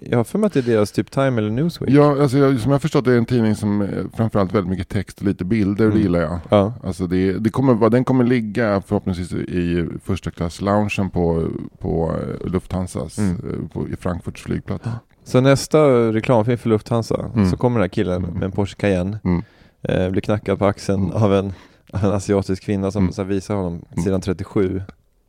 [0.00, 1.90] Jag har för mig att det är deras typ Time eller Newsweek.
[1.90, 4.70] Ja, alltså jag, som jag har förstått det är en tidning som eh, framförallt väldigt
[4.70, 5.96] mycket text och lite bilder, Mm.
[5.96, 6.38] det gillar jag.
[6.48, 6.72] Ja.
[6.84, 12.46] Alltså det, det kommer, den kommer ligga förhoppningsvis i första klass loungen på, på eh,
[12.50, 13.30] Lufthansas, Mm.
[13.34, 14.84] eh, på, i Frankfurts flygplats.
[15.24, 15.78] Så nästa
[16.12, 17.50] reklamfilm för Lufthansa Mm.
[17.50, 19.42] så kommer den här killen med en Porsche Cayenne Mm.
[19.82, 21.12] eh, blir knackad på axeln Mm.
[21.22, 21.52] av en,
[21.92, 23.28] av en asiatisk kvinna som Mm.
[23.28, 24.04] visar honom Mm.
[24.04, 24.82] sidan 37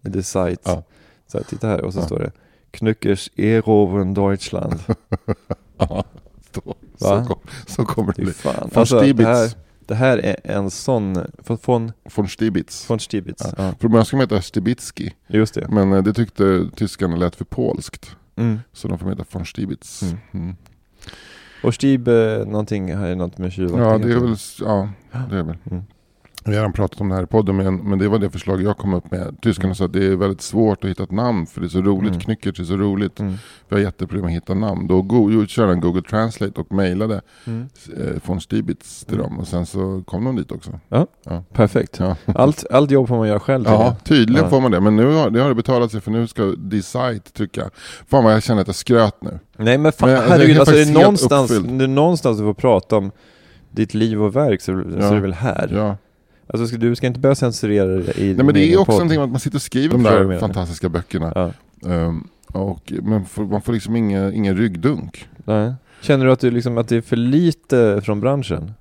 [0.08, 0.62] i the site.
[0.66, 0.84] Ja.
[1.28, 2.06] Så här, titta här och så Ja.
[2.06, 2.32] står det
[2.78, 4.80] Knyckers erobern Deutschland.
[5.78, 6.04] Ja,
[6.54, 8.34] så, så, kom, så kommer det bli.
[8.34, 8.54] fan.
[8.74, 9.50] Von Alltså, det, här,
[9.86, 11.18] det här är en sån,
[11.62, 12.86] från, Von Stibitz.
[12.86, 13.46] från Stibitz.
[13.58, 13.74] Ja.
[13.80, 15.68] Början ska de heta Stibitski, Just det.
[15.70, 18.16] men eh, det tyckte tyskarna lät för polskt.
[18.36, 18.60] Mm.
[18.74, 20.02] Så de får heta von Stibitz.
[20.02, 20.18] Mm.
[20.34, 20.56] Mm.
[21.64, 22.08] Och Stib,
[22.48, 24.90] någonting, har ju något med tjuvvattning Ja, det är väl, ja,
[25.30, 25.58] det är väl.
[25.72, 25.84] Mm.
[26.48, 28.62] Vi har redan pratat om det här i podden, men, men det var det förslag
[28.62, 29.38] jag kom upp med.
[29.42, 29.76] Tyskarna Mm.
[29.76, 32.10] sa att det är väldigt svårt att hitta ett namn, för det är så roligt.
[32.10, 32.20] Mm.
[32.22, 33.20] Knyckertz är så roligt.
[33.20, 33.34] Mm.
[33.70, 34.88] Vi har jätteproblem att hitta namn.
[34.88, 37.68] Då go- körde en Google Translate och mejlade Mm.
[37.98, 39.40] eh, von Stibitz till dem.
[39.40, 40.80] Och sen så kom de dit också.
[41.54, 42.00] Perfekt.
[42.00, 43.66] Ja, Allt, allt jobb får man göra själv.
[43.68, 44.50] ja tydligen Ja.
[44.50, 44.80] får man det.
[44.82, 47.70] Men nu har det, har det betalat sig, för nu ska Decide trycka.
[48.08, 49.40] Fan vad jag känner att jag skröt nu.
[49.58, 52.54] Nej men fan, Men, alltså, herregud, alltså, är det någonstans, det är någonstans du får
[52.54, 53.12] prata om
[53.72, 55.06] ditt liv och verk så, så Ja.
[55.08, 55.96] är det väl här.
[56.48, 58.96] Alltså du ska inte börja censurera i Nej, men din det är också podd.
[58.96, 61.32] någonting att man sitter och skriver de du där fantastiska böckerna.
[61.36, 61.52] Ja.
[61.92, 65.28] Ehm, och, men får, man får liksom ingen, ingen ryggdunk.
[65.46, 65.74] Nej.
[66.02, 68.74] Känner du att, du liksom, att det är för lite från branschen?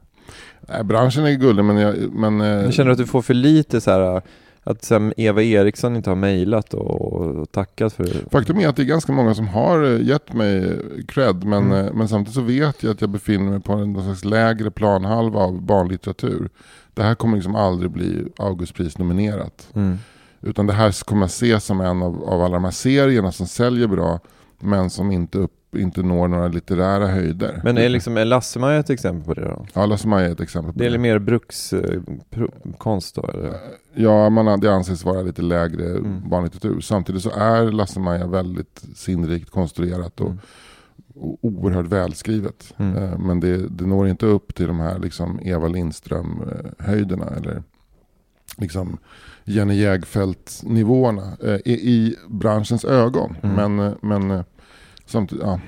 [0.69, 3.81] Nej, branschen är gullig men, jag, men eh, Jag känner att du får för lite
[3.81, 4.23] så här
[4.65, 8.83] att här, Eva Eriksson inte har mejlat och, och tackat för faktum är att det
[8.83, 11.45] är ganska många som har eh, gett mig cred.
[11.45, 11.87] Men, Mm.
[11.87, 15.41] eh, men samtidigt så vet jag att jag befinner mig på en slags lägre planhalva
[15.41, 16.49] av barnlitteratur.
[16.95, 19.69] Det här kommer liksom aldrig bli Augustpris-nominerat.
[19.75, 19.99] Mm.
[20.41, 23.47] Utan det här kommer jag se som en av, av alla de här serierna som
[23.47, 24.21] säljer bra
[24.61, 27.61] men som inte, upp, inte når några litterära höjder.
[27.65, 29.67] Men är, liksom, är Lasse-Maja ett exempel på det då?
[29.73, 30.99] Ja, Lasse-Maja är ett exempel på Det är det.
[30.99, 31.19] mer
[32.31, 33.55] brukskonst då eller?
[33.95, 36.29] Ja, man, det anses vara lite lägre Mm.
[36.29, 36.81] barnlitteratur.
[36.81, 40.39] Samtidigt så är Lasse-Maja väldigt sinnrikt konstruerat och, Mm.
[41.15, 42.75] och oerhört välskrivet.
[42.77, 42.97] Mm.
[42.97, 47.63] Eh, Men det, det når inte upp till de här liksom Eva Lindström-höjderna eller
[48.57, 48.99] liksom
[49.45, 53.37] Jenny Jägfeldt-nivåerna eh, i, i branschens ögon.
[53.43, 53.57] Mm.
[53.57, 54.43] Men, eh, men eh,
[55.07, 55.61] samtidigt, ja.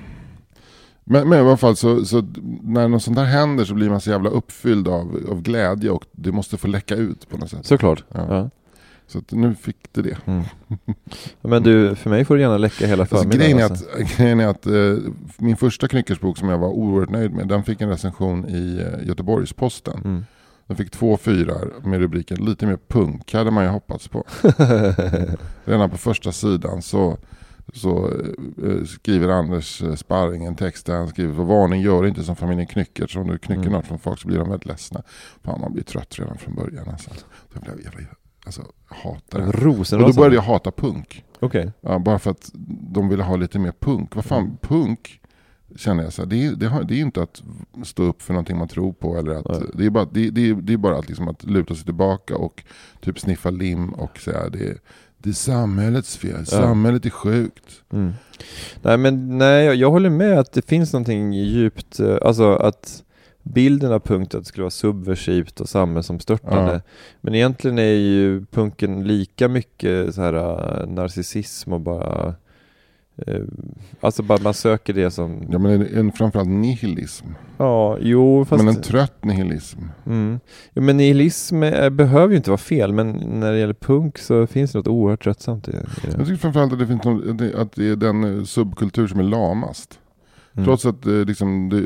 [1.03, 2.23] Men, men i alla fall så, så
[2.61, 6.03] när något sånt här händer så blir man så jävla uppfylld av, av glädje och
[6.11, 7.65] det måste få läcka ut på något sätt.
[7.65, 8.03] Såklart.
[8.13, 8.25] Ja.
[8.35, 8.49] Ja.
[9.07, 10.17] Så nu fick det det.
[10.25, 10.43] Mm.
[11.41, 13.39] Men du, för mig får du gärna läcka hela Alltså, förmiddagen.
[13.39, 13.85] grejen är alltså.
[14.01, 17.63] att, grejen är att eh, min första knyckersbok som jag var oerhört nöjd med, den
[17.63, 20.01] fick en recension i eh, Göteborgs-Posten.
[20.05, 20.25] Mm.
[20.67, 24.23] Den fick två fyrar med rubriken lite mer punk hade man ju hoppats på.
[25.65, 27.17] Redan på första sidan så,
[27.73, 28.07] så
[28.65, 32.35] eh, skriver Anders eh, Sparring en text där han skriver för varning gör inte som
[32.35, 33.11] familjen Knyckert.
[33.11, 33.73] Så om du knycker Mm.
[33.73, 35.01] något från folk så blir de väldigt ledsna.
[35.43, 36.89] Fan man blir trött redan från början.
[36.89, 37.09] Alltså.
[37.09, 38.05] Så jag, blev, jag,
[38.45, 39.45] alltså, hatar det.
[39.45, 40.01] här.
[40.03, 41.23] Och då började jag hata punk.
[41.39, 41.71] Okej.
[41.81, 42.51] Ja, bara för att
[42.93, 44.15] de ville ha lite mer punk.
[44.15, 44.47] Vad Mm.
[44.47, 45.21] fan, punk
[45.75, 47.43] känner jag så här, det, är, det, har, det är inte att
[47.83, 49.17] stå upp för någonting man tror på.
[49.17, 49.69] Eller att, Nej.
[49.73, 52.37] det, är bara, det, det, är, det är bara att, liksom att luta sig tillbaka
[52.37, 52.63] och
[53.01, 54.77] typ sniffa lim och säga det
[55.17, 57.83] det är samhällets fel, samhället är sjukt.
[57.93, 58.13] Mm.
[58.81, 63.03] Nej men nej, jag, jag håller med att det finns någonting djupt, eh, alltså att
[63.43, 66.73] bilden av punk att det skulle vara subversivt och samhällsomstörtande.
[66.73, 66.81] Ja.
[67.21, 72.35] Men egentligen är ju punken lika mycket så här eh, narcissism och bara
[74.01, 77.25] Alltså bara man söker det som, Ja, men en, en, framförallt nihilism.
[77.57, 79.79] ja jo fast Men en trött nihilism.
[80.05, 80.39] mm.
[80.73, 84.47] jo, men nihilism eh, behöver ju inte vara fel men när det gäller punk så
[84.47, 86.25] finns det något oerhört tröttsamt i i Jag det.
[86.25, 89.23] tycker framförallt att det, finns någon, att det- det är den eh, subkultur som är
[89.23, 89.99] lamast.
[90.53, 90.65] Mm.
[90.65, 91.77] Trots att eh, liksom, det,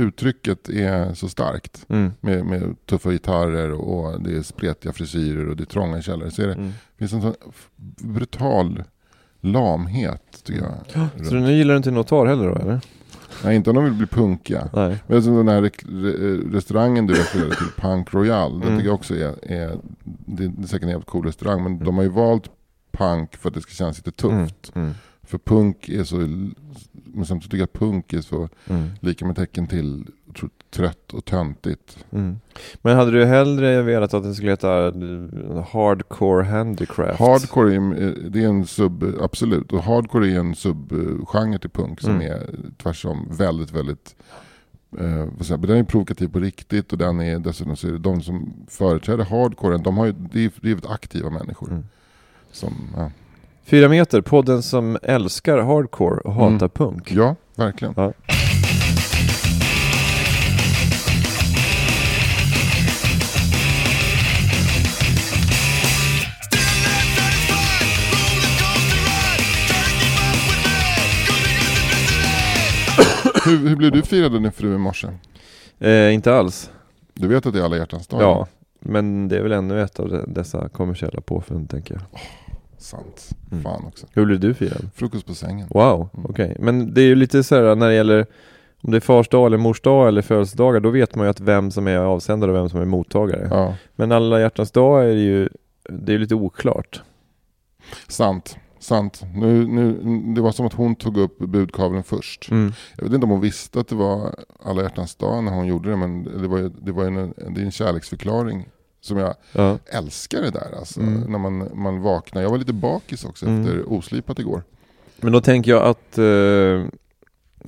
[0.00, 1.86] uttrycket är så starkt.
[1.88, 2.12] Mm.
[2.20, 6.30] Med, med tuffa gitarrer och det är spretiga frisyrer och det är trånga källare.
[6.30, 6.70] Så är det, Mm.
[6.98, 7.34] finns en sån
[7.98, 8.84] brutal
[9.40, 11.26] lamhet tycker jag.
[11.26, 12.80] Så nu gillar du inte Notar heller då eller?
[13.44, 14.68] Nej, inte om de vill bli punkiga.
[14.72, 14.98] Nej.
[15.06, 18.78] Men alltså den här re- re- restaurangen du refererade till, Punk Royal, det Mm.
[18.78, 21.84] tycker jag också är, är, det är säkert en jävligt cool restaurang, men Mm.
[21.84, 22.50] de har ju valt
[22.92, 24.72] punk för att det ska kännas lite tufft.
[24.74, 24.92] Mm.
[25.22, 28.88] För punk är så, men samtidigt tycker jag att punk är så Mm.
[29.00, 30.06] lika med tecken till
[30.70, 32.04] trött och töntigt.
[32.12, 32.36] Mm.
[32.82, 34.92] Men hade du hellre velat att det skulle heta eh,
[35.72, 37.18] Hardcore Handicraft?
[37.20, 42.10] Hardcore är, det är en sub, absolut, och hardcore är en subgenre till punk som
[42.10, 42.32] Mm.
[42.32, 42.46] är
[42.82, 44.14] tvärsom väldigt, väldigt
[45.00, 47.92] Eh, vad säger jag, den är provokativ på riktigt och den är dessutom så är
[47.92, 51.68] det de som företräder hardcore, de har ju, det är, väldigt aktiva människor.
[51.70, 51.84] Mm.
[52.52, 53.10] Som, ja.
[53.64, 56.68] Fyra meter, podden som älskar hardcore och hatar Mm.
[56.70, 57.12] punk.
[57.12, 57.94] ja, verkligen.
[57.96, 58.12] Ja.
[73.46, 75.08] Hur, hur blev du firad av din fru i morse?
[75.78, 76.70] Eh, inte alls.
[77.14, 78.22] Du vet att det är alla hjärtans dag?
[78.22, 78.46] Ja,
[78.80, 82.02] men det är väl ännu ett av de- dessa kommersiella påfund tänker jag.
[82.78, 83.28] Sant.
[83.52, 83.64] Mm.
[83.64, 84.06] Fan också.
[84.12, 84.88] Hur blev du firad?
[84.94, 85.66] Frukost på sängen.
[85.70, 86.26] Wow, Mm.
[86.30, 86.56] okej.
[86.60, 88.26] Men det är ju lite så här när det gäller
[88.82, 91.40] om det är fars dag eller mors dag eller födelsedagar, då vet man ju att
[91.40, 93.48] vem som är avsändare och vem som är mottagare.
[93.50, 95.48] Ja, Men alla hjärtans dag är ju,
[95.88, 97.02] det är lite oklart.
[98.08, 98.56] sant.
[98.78, 99.22] Sant.
[99.34, 99.92] Nu, nu,
[100.34, 102.50] det var som att hon tog upp budkavlen först.
[102.50, 102.72] Mm.
[102.96, 105.90] Jag vet inte om hon visste att det var alla hjärtans dag när hon gjorde
[105.90, 108.68] det, men det var det var en, det är en kärleksförklaring
[109.00, 109.78] som jag Ja.
[109.86, 110.78] älskar det där.
[110.78, 111.20] Alltså, Mm.
[111.32, 112.42] När man, man vaknar.
[112.42, 113.60] Jag var lite bakis också Mm.
[113.60, 114.62] efter oslipat igår.
[115.20, 116.24] Men då tänker jag att, eh,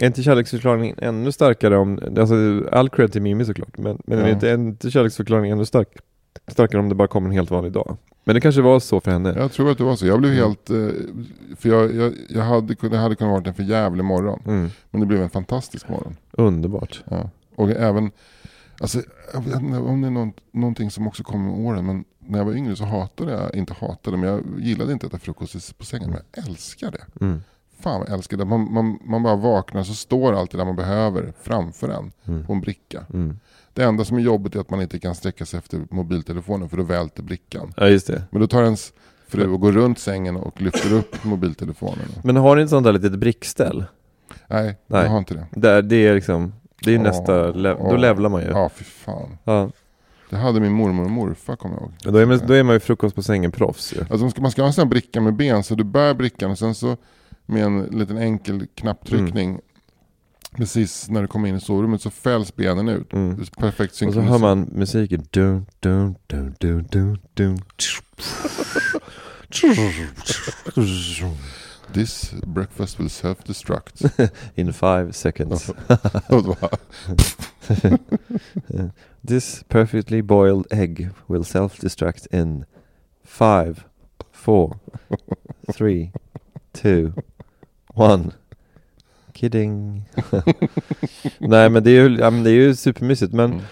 [0.01, 2.35] är inte kärleksförklaringen ännu starkare om, alltså
[2.73, 4.25] all cred till Mimi såklart, men, men Ja.
[4.27, 5.89] är inte, är inte kärleksförklaringen ännu stark,
[6.49, 7.97] starkare om det bara kommer en helt vanlig dag?
[8.29, 9.35] Men det kanske var så för henne.
[9.37, 10.07] Jag tror att det var så.
[10.07, 10.45] Jag blev Mm.
[10.45, 10.71] helt...
[10.71, 14.43] eh, För jag, jag, jag hade, det hade kunnat varit en för jävlig morgon.
[14.47, 14.71] Mm.
[14.91, 16.17] Men det blev en fantastisk morgon.
[16.33, 17.03] Underbart.
[17.11, 17.31] Ja.
[17.57, 18.11] Och även,
[18.81, 19.03] alltså,
[19.35, 22.39] jag vet inte om det är något, någonting som också kommer med åren, men när
[22.39, 25.79] jag var yngre så hatade jag, inte hatade, men jag gillade inte att äta frukost
[25.79, 27.25] på sängen, men jag älskar det.
[27.25, 27.43] Mm.
[27.81, 28.45] Fan vad jag älskar det.
[28.45, 32.47] Man, man, man bara vaknar så står allt det där man behöver framför en Mm.
[32.47, 33.05] på en bricka.
[33.15, 33.39] Mm.
[33.79, 36.77] Det enda som är jobbigt är att man inte kan sträcka sig efter mobiltelefonen för
[36.77, 37.73] då välter brickan.
[37.77, 38.23] Ja just det.
[38.31, 38.93] Men då tar ens
[39.29, 42.09] fru och går runt sängen och lyfter upp mobiltelefonen.
[42.25, 43.85] Men har ni ett sånt där litet brickställ?
[44.47, 45.03] Nej, Nej.
[45.03, 45.47] jag har inte det.
[45.51, 46.53] Där det är liksom,
[46.85, 48.49] det är Åh, nästa, le- då levlar man ju.
[48.49, 49.39] Ja, fy fan.
[49.45, 49.71] Ja.
[50.31, 51.93] Det hade min mormor och morfar kommer jag ihåg.
[52.15, 54.01] Då, är man, då är man ju frukost på sängen proffs ju.
[54.01, 56.15] Alltså man ska, man ska ha en sån här bricka med ben, så du bär
[56.15, 56.97] brickan och sen så
[57.47, 59.61] med en liten enkel knapptryckning
[60.59, 63.13] precis när du kommer in i sovrummet så fälls benen ut.
[63.13, 63.37] Mm.
[63.37, 64.31] Det är Perfekt Och så synkroniserat.
[64.31, 65.27] hör man musiken.
[65.31, 67.61] Dun, dun, dun, dun, dun, dun.
[71.93, 74.31] This breakfast will self-destruct.
[74.55, 75.71] In five seconds.
[79.29, 82.65] This perfectly boiled egg will self-destruct in
[83.25, 83.85] five,
[84.33, 84.81] four,
[85.73, 86.13] three,
[86.73, 87.13] two,
[87.95, 88.33] one.
[89.39, 90.03] Kidding.
[91.39, 93.65] Nej men det är ju, ja, men det är ju supermysigt men Mm.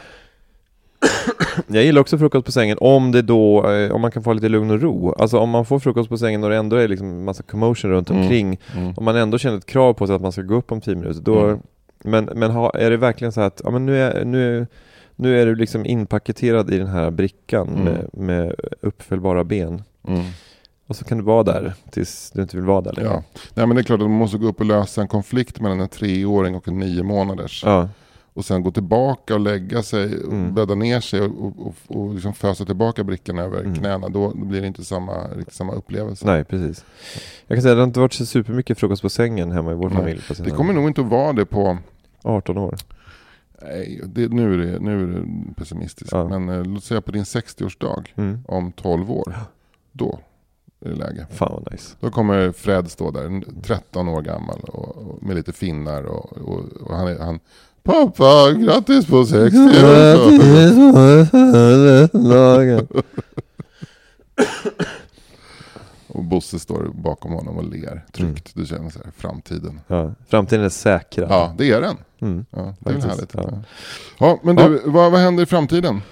[1.77, 4.49] Jag gillar också frukost på sängen om det då, eh, om man kan få lite
[4.49, 5.13] lugn och ro.
[5.19, 8.11] Alltså om man får frukost på sängen och det ändå är liksom massa commotion runt
[8.11, 8.23] Mm.
[8.23, 8.95] omkring mm.
[8.97, 10.95] om man ändå känner ett krav på sig att man ska gå upp om 10
[10.95, 11.59] minuter, då, Mm.
[12.05, 14.67] men, men ha, är det verkligen så att ja, men nu, är, nu,
[15.17, 17.83] nu är du liksom inpaketerad i den här brickan Mm.
[17.85, 19.83] med, med uppfällbara ben.
[20.87, 23.09] Och så kan du vara där tills du inte vill vara där längre.
[23.11, 23.23] Ja.
[23.55, 25.81] Nej, men det är klart att man måste gå upp och lösa en konflikt mellan
[25.81, 27.63] en treåring och en nio månaders.
[27.65, 27.89] Ja.
[28.33, 30.55] Och sen gå tillbaka och lägga sig, och Mm.
[30.55, 33.75] bädda ner sig och, och, och, och liksom fösa tillbaka brickan över Mm.
[33.75, 34.09] knäna.
[34.09, 36.27] Då blir det inte samma, riktigt samma upplevelse.
[36.27, 36.85] Nej, precis.
[37.47, 39.75] Jag kan säga att det har inte varit så supermycket frukost på sängen hemma i
[39.75, 39.99] vår Nej.
[39.99, 40.21] familj.
[40.45, 41.79] Det kommer nog inte att vara det på
[42.23, 42.77] 18 år.
[43.63, 46.13] Nej, det, nu, är det, nu är det pessimistiskt.
[46.13, 46.29] Ja.
[46.29, 48.39] Men eh, låt säga på din 60-årsdag Mm.
[48.49, 49.35] om 12 år.
[49.93, 50.19] Då
[50.95, 51.27] läge.
[51.31, 51.95] Fan vad nice.
[52.01, 56.03] Då kommer Fred stå där, en 13 år gammal och, och med lite finnar.
[56.03, 57.41] Och, och, och han, han
[57.83, 59.57] Pappa, grattis på 60
[66.09, 68.51] Och Bosse står bakom honom och ler tryggt.
[68.55, 69.81] Du känner så här, framtiden.
[69.87, 71.31] ja, framtiden är säkrad.
[71.31, 71.97] Ja, det är den.
[72.21, 72.47] Mm.
[72.51, 73.35] Ja, det är väl härligt.
[73.35, 73.43] ja.
[73.51, 73.63] Ja.
[74.19, 76.03] Ja, men du, vad, vad händer i framtiden?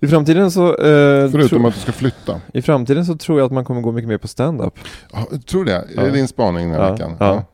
[0.00, 0.68] I framtiden så...
[0.74, 2.40] Eh, Förutom att du ska flytta.
[2.52, 4.78] I framtiden så tror jag att man kommer gå mycket mer på stand-up.
[5.12, 5.72] Ja, tror det?
[5.74, 6.02] Är Ja.
[6.02, 7.16] det din spaning den här Ja, veckan?
[7.20, 7.44] ja.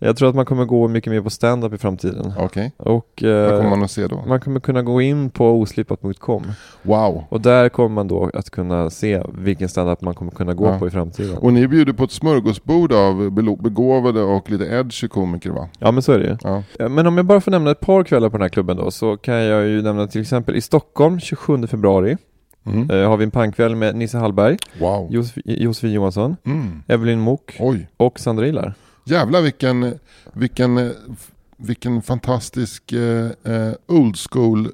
[0.00, 2.32] Jag tror att man kommer gå mycket mer på stand-up i framtiden.
[2.38, 4.24] Okej, Och vad kommer eh, man att se då?
[4.26, 6.42] man kommer kunna gå in på oslipat.com
[6.82, 7.24] Wow!
[7.28, 10.78] och där kommer man då att kunna se vilken stand-up man kommer kunna gå Ja.
[10.78, 11.38] på i framtiden.
[11.38, 15.68] Och ni bjuder på ett smörgåsbord av belo- begåvade och lite edgy komiker va?
[15.78, 16.36] Ja men så är det ju.
[16.42, 16.62] Ja.
[16.80, 18.90] Eh, Men om jag bara får nämna ett par kvällar på den här klubben då
[18.90, 22.16] så kan jag ju nämna till exempel i Stockholm 27 februari
[22.66, 22.90] Mm.
[22.90, 25.08] eh, har vi en pangkväll med Nisse Hallberg, Wow!
[25.10, 26.82] Josef- Josefin Johansson, Mm.
[26.88, 27.88] Evelyn Mok Oj!
[27.96, 28.74] och Sandra Ilar.
[29.08, 29.98] Jävlar vilken,
[30.32, 30.92] vilken,
[31.56, 34.68] vilken fantastisk eh, eh, old school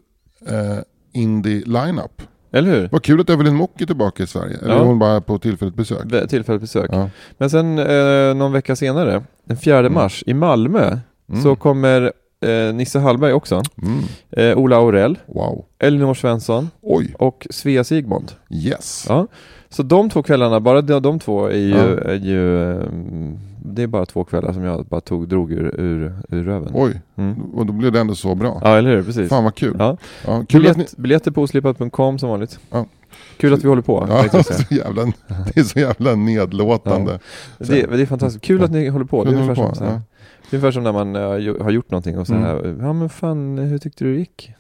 [0.49, 0.79] eh,
[1.13, 2.23] indie lineup.
[2.53, 2.89] Eller hur?
[2.93, 4.57] Vad kul att Evelyn Mock är tillbaka i Sverige.
[4.63, 4.81] Eller Ja.
[4.81, 6.29] är hon bara på tillfälligt besök?
[6.29, 6.91] Tillfälligt besök.
[6.93, 7.11] Ja.
[7.39, 11.43] Men sen eh, någon vecka senare, den 4 mars, i Malmö, Mm.
[11.43, 13.99] så kommer eh, Nisse Hallberg också, Mm.
[14.31, 15.65] eh, Ola Aurell, Wow.
[15.79, 17.15] Elinor Svensson Oj.
[17.19, 18.33] och Svea Sigmund.
[18.51, 19.07] Yes.
[19.09, 19.27] Ja.
[19.69, 22.11] Så de två kvällarna, bara de, de två är ju, Ja.
[22.11, 22.87] är ju eh,
[23.67, 26.71] det är bara två kvällar som jag bara tog, drog ur, ur, ur röven.
[26.75, 27.01] Oj.
[27.17, 27.43] Mm.
[27.55, 28.61] Och då blev det ändå så bra.
[28.65, 29.03] Ja, eller hur?
[29.03, 29.29] Precis.
[29.29, 29.77] Fan vad kul.
[29.79, 29.97] Ja.
[30.27, 30.83] Ja, kul att ni...
[30.83, 32.59] Biljett, Biljetter på oslipat.com som vanligt.
[32.71, 32.87] Ja.
[33.37, 34.07] Kul att vi håller på.
[34.33, 35.05] Ja, så jävla,
[35.55, 37.19] det är så jävla nedlåtande.
[37.59, 38.45] Det, det är fantastiskt.
[38.45, 39.25] Kul att ni håller på.
[39.25, 39.91] Det är ungefär som, på, så här.
[40.51, 42.45] Det är ungefär som när man eh, har gjort någonting och så Mm.
[42.45, 44.53] här, ja men fan, hur tyckte du det gick?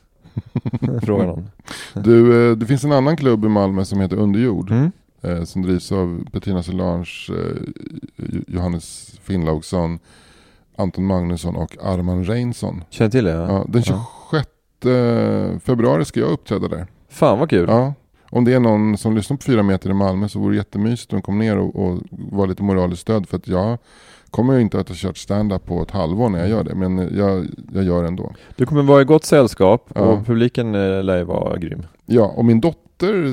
[1.02, 1.48] Frågar någon.
[1.94, 4.70] Du, eh, det finns en annan klubb i Malmö som heter Underjord.
[4.70, 4.92] Mm.
[5.24, 9.98] Eh, som drivs av Bettina Solange, eh, Johannes Finnlaugsson,
[10.76, 12.84] Anton Magnusson och Arman Reinsson.
[12.90, 13.30] Känner till det?
[13.30, 13.48] Ja.
[13.52, 14.48] Ja, den 26
[15.64, 16.86] februari ska jag uppträda där.
[17.08, 17.66] Fan vad kul.
[17.68, 17.94] Ja.
[18.30, 21.12] Om det är någon som lyssnar på Fyra meter i Malmö så vore det jättemysigt
[21.12, 23.78] om de kom ner och, och var lite moraliskt stöd för att jag
[24.30, 27.16] kommer ju inte att ha kört stand-up på ett halvår när jag gör det men
[27.16, 28.32] jag, jag gör det ändå.
[28.56, 30.00] Du kommer vara i gott sällskap Ja.
[30.00, 31.86] och publiken eh, lär ju vara grym.
[32.06, 32.80] Ja, och min dotter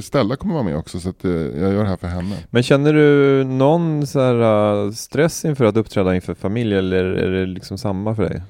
[0.02, 2.36] Stella kommer vara med också så att eh, jag gör det här för henne.
[2.50, 7.32] Men känner du någon så här, eh, stress inför att uppträda inför familj eller är
[7.32, 8.42] det liksom samma för dig?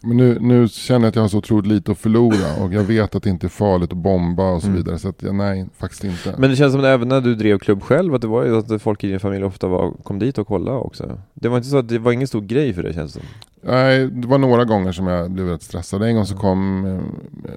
[0.00, 2.82] Men nu, nu känner jag att jag har så otroligt lite att förlora och jag
[2.82, 4.76] vet att det inte är farligt att bomba och så Mm.
[4.76, 4.98] vidare.
[4.98, 6.34] Så att nej, faktiskt inte.
[6.38, 8.56] Men det känns som att även när du drev klubb själv, att det var ju
[8.58, 11.20] att folk i din familj ofta var, kom dit och kollade också.
[11.34, 13.20] Det var inte så att det var ingen stor grej för dig känns det.
[13.62, 16.02] Nej, det var några gånger som jag blev rätt stressad.
[16.02, 17.00] En gång så kom eh,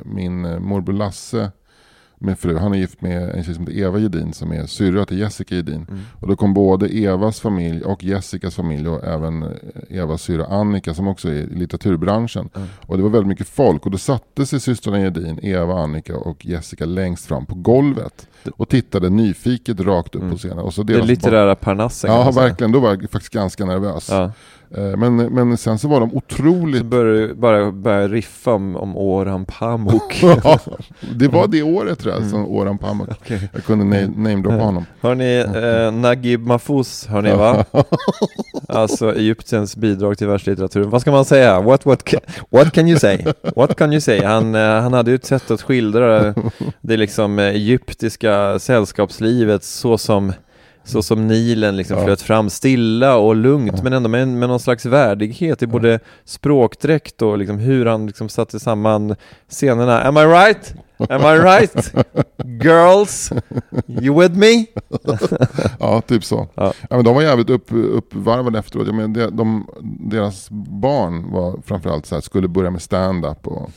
[0.06, 1.52] min morbror Lasse
[2.22, 2.58] med fru.
[2.58, 5.56] Han är gift med en tjej som heter Eva Gedin som är syrra till Jessica
[5.56, 5.86] Gedin.
[5.90, 6.02] Mm.
[6.20, 9.46] Och då kom både Evas familj och Jessicas familj och även
[9.90, 12.50] Evas syrra Annika som också är i litteraturbranschen.
[12.56, 12.68] Mm.
[12.88, 16.46] Och det var väldigt mycket folk och då satte sig systrarna Gedin, Eva, Annika och
[16.46, 20.32] Jessica längst fram på golvet och tittade nyfiket rakt upp Mm.
[20.34, 20.60] på scenen.
[20.60, 22.72] Och så Det litterära parnassen kan Ja, verkligen.
[22.72, 24.08] Då var jag faktiskt ganska nervös.
[24.12, 24.32] Ja.
[24.78, 28.98] Eh, Men, men sen så var de otroligt Så började bara börja riffa om, om
[28.98, 30.24] Orhan Pamuk.
[30.44, 30.60] Ja,
[31.16, 33.08] det var det året tror jag som Orhan Pamuk.
[33.08, 33.18] Mm.
[33.22, 33.50] Okej.
[33.54, 34.86] Jag kunde na- namedroppa honom.
[35.02, 37.66] Hörni, eh, Naguib Mahfouz, hörni va?
[38.68, 40.90] Alltså Egyptiens bidrag till världslitteraturen.
[40.90, 41.62] Vad ska man säga?
[41.62, 42.20] What, what, ca-
[42.50, 43.26] what can you say?
[43.56, 44.24] What can you say?
[44.24, 46.34] Han, eh, han hade ju ett sätt att skildra
[46.82, 50.34] det liksom eh, egyptiska sällskapslivet så som
[50.84, 52.04] så som Nilen liksom Ja.
[52.06, 57.22] flöt fram stilla och lugnt men ändå med, med någon slags värdighet i både språkdräkt
[57.22, 59.16] och liksom hur han liksom satte samman
[59.50, 60.02] scenerna.
[60.02, 60.74] Am I right?
[61.10, 61.94] Am I right?
[62.64, 63.32] Girls?
[63.88, 64.66] You with me?
[65.80, 66.48] Ja, typ så.
[66.56, 66.74] Ja.
[66.90, 66.96] Ja.
[66.96, 68.88] men de var jävligt upp, uppvarvade efteråt.
[68.88, 69.68] Jag menar, de, de,
[70.10, 70.48] deras
[70.82, 73.70] barn var framförallt så här, skulle börja med stand-up och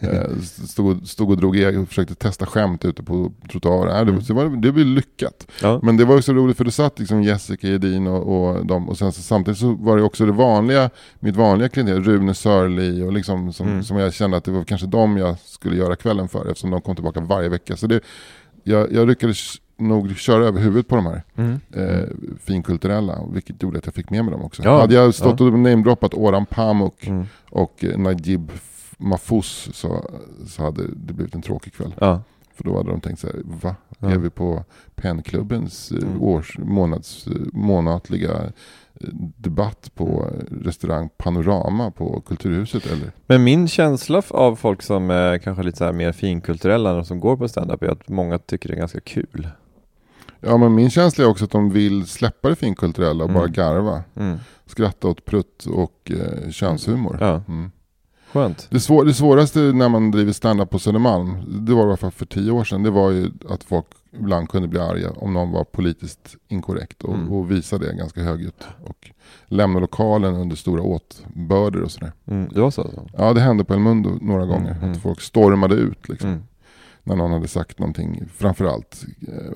[0.00, 0.30] eh,
[0.68, 3.96] stod, stod och drog och försökte testa skämt ute på trottoaren.
[3.96, 5.46] Ja, det, det, det blev lyckat.
[5.62, 5.80] Ja.
[5.82, 8.88] Men det var ju så roligt för det satt liksom Jessica Edin och, och de
[8.88, 10.90] och sen så, samtidigt så var det också det vanliga,
[11.20, 13.82] mitt vanliga klientel, Rune Sörli och liksom som, Mm.
[13.84, 16.80] som jag kände att det var kanske de jag skulle göra kvällen för eftersom de
[16.80, 17.76] kom tillbaka varje vecka.
[17.76, 18.00] Så det,
[18.64, 21.60] jag, jag lyckades nog köra över huvudet på de här Mm.
[21.72, 22.04] eh,
[22.40, 24.62] finkulturella, vilket gjorde att jag fick med mig dem också.
[24.64, 27.24] Ja, Hade jag stått och namedroppat Orhan Pamuk Mm.
[27.50, 28.52] och eh, Najib
[28.98, 30.10] Mahfouz så,
[30.46, 31.94] så hade det blivit en tråkig kväll.
[32.00, 32.20] Ja.
[32.54, 33.74] För då hade de tänkt så här, va?
[33.98, 34.10] Ja.
[34.10, 36.22] Är vi på Pennklubbens eh, Mm.
[36.22, 38.52] års, månads, eh, månatliga
[39.36, 40.30] debatt på
[40.64, 43.12] restaurang Panorama på Kulturhuset eller?
[43.26, 47.20] Men min känsla av folk som är kanske lite så här mer finkulturella och som
[47.20, 49.48] går på stand-up är att många tycker det är ganska kul.
[50.40, 53.40] Ja men min känsla är också att de vill släppa det finkulturella och Mm.
[53.40, 54.02] bara garva.
[54.16, 54.38] Mm.
[54.66, 57.18] Skratta åt prutt och eh, könshumor.
[57.20, 57.70] Ja, Mm.
[58.32, 58.68] skönt.
[58.70, 61.36] Det, svår, det svåraste när man driver stand-up på Södermalm,
[61.66, 63.86] det var i alla fall för tio år sedan, det var ju att folk
[64.20, 67.32] ibland kunde bli arga om någon var politiskt inkorrekt och, Mm.
[67.32, 68.64] och visa det ganska högljutt.
[68.84, 69.10] Och
[69.46, 72.12] lämna lokalen under stora åtbörder och sådär.
[72.26, 72.48] Mm.
[72.54, 72.82] Det var så?
[72.82, 73.06] alltså?
[73.18, 74.76] Ja, det hände på El Mundo några gånger.
[74.82, 74.92] mm.
[74.92, 76.30] Att folk stormade ut liksom.
[76.30, 76.42] Mm.
[77.02, 79.52] När någon hade sagt någonting, framförallt eh,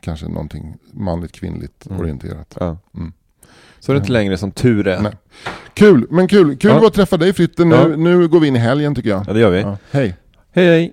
[0.00, 2.00] kanske någonting manligt kvinnligt Mm.
[2.00, 2.56] orienterat.
[2.60, 2.78] Ja.
[2.96, 3.12] Mm.
[3.80, 5.00] Så är det inte längre som tur är.
[5.00, 5.12] Nej.
[5.74, 6.56] Kul, men kul.
[6.56, 6.86] Kul Ja.
[6.86, 7.64] att träffa dig Fritte.
[7.64, 7.88] Nu, Ja.
[7.88, 9.24] nu går vi in i helgen tycker jag.
[9.28, 9.60] Ja, det gör vi.
[9.60, 9.76] Ja.
[9.90, 10.16] Hej.
[10.52, 10.92] Hej hej!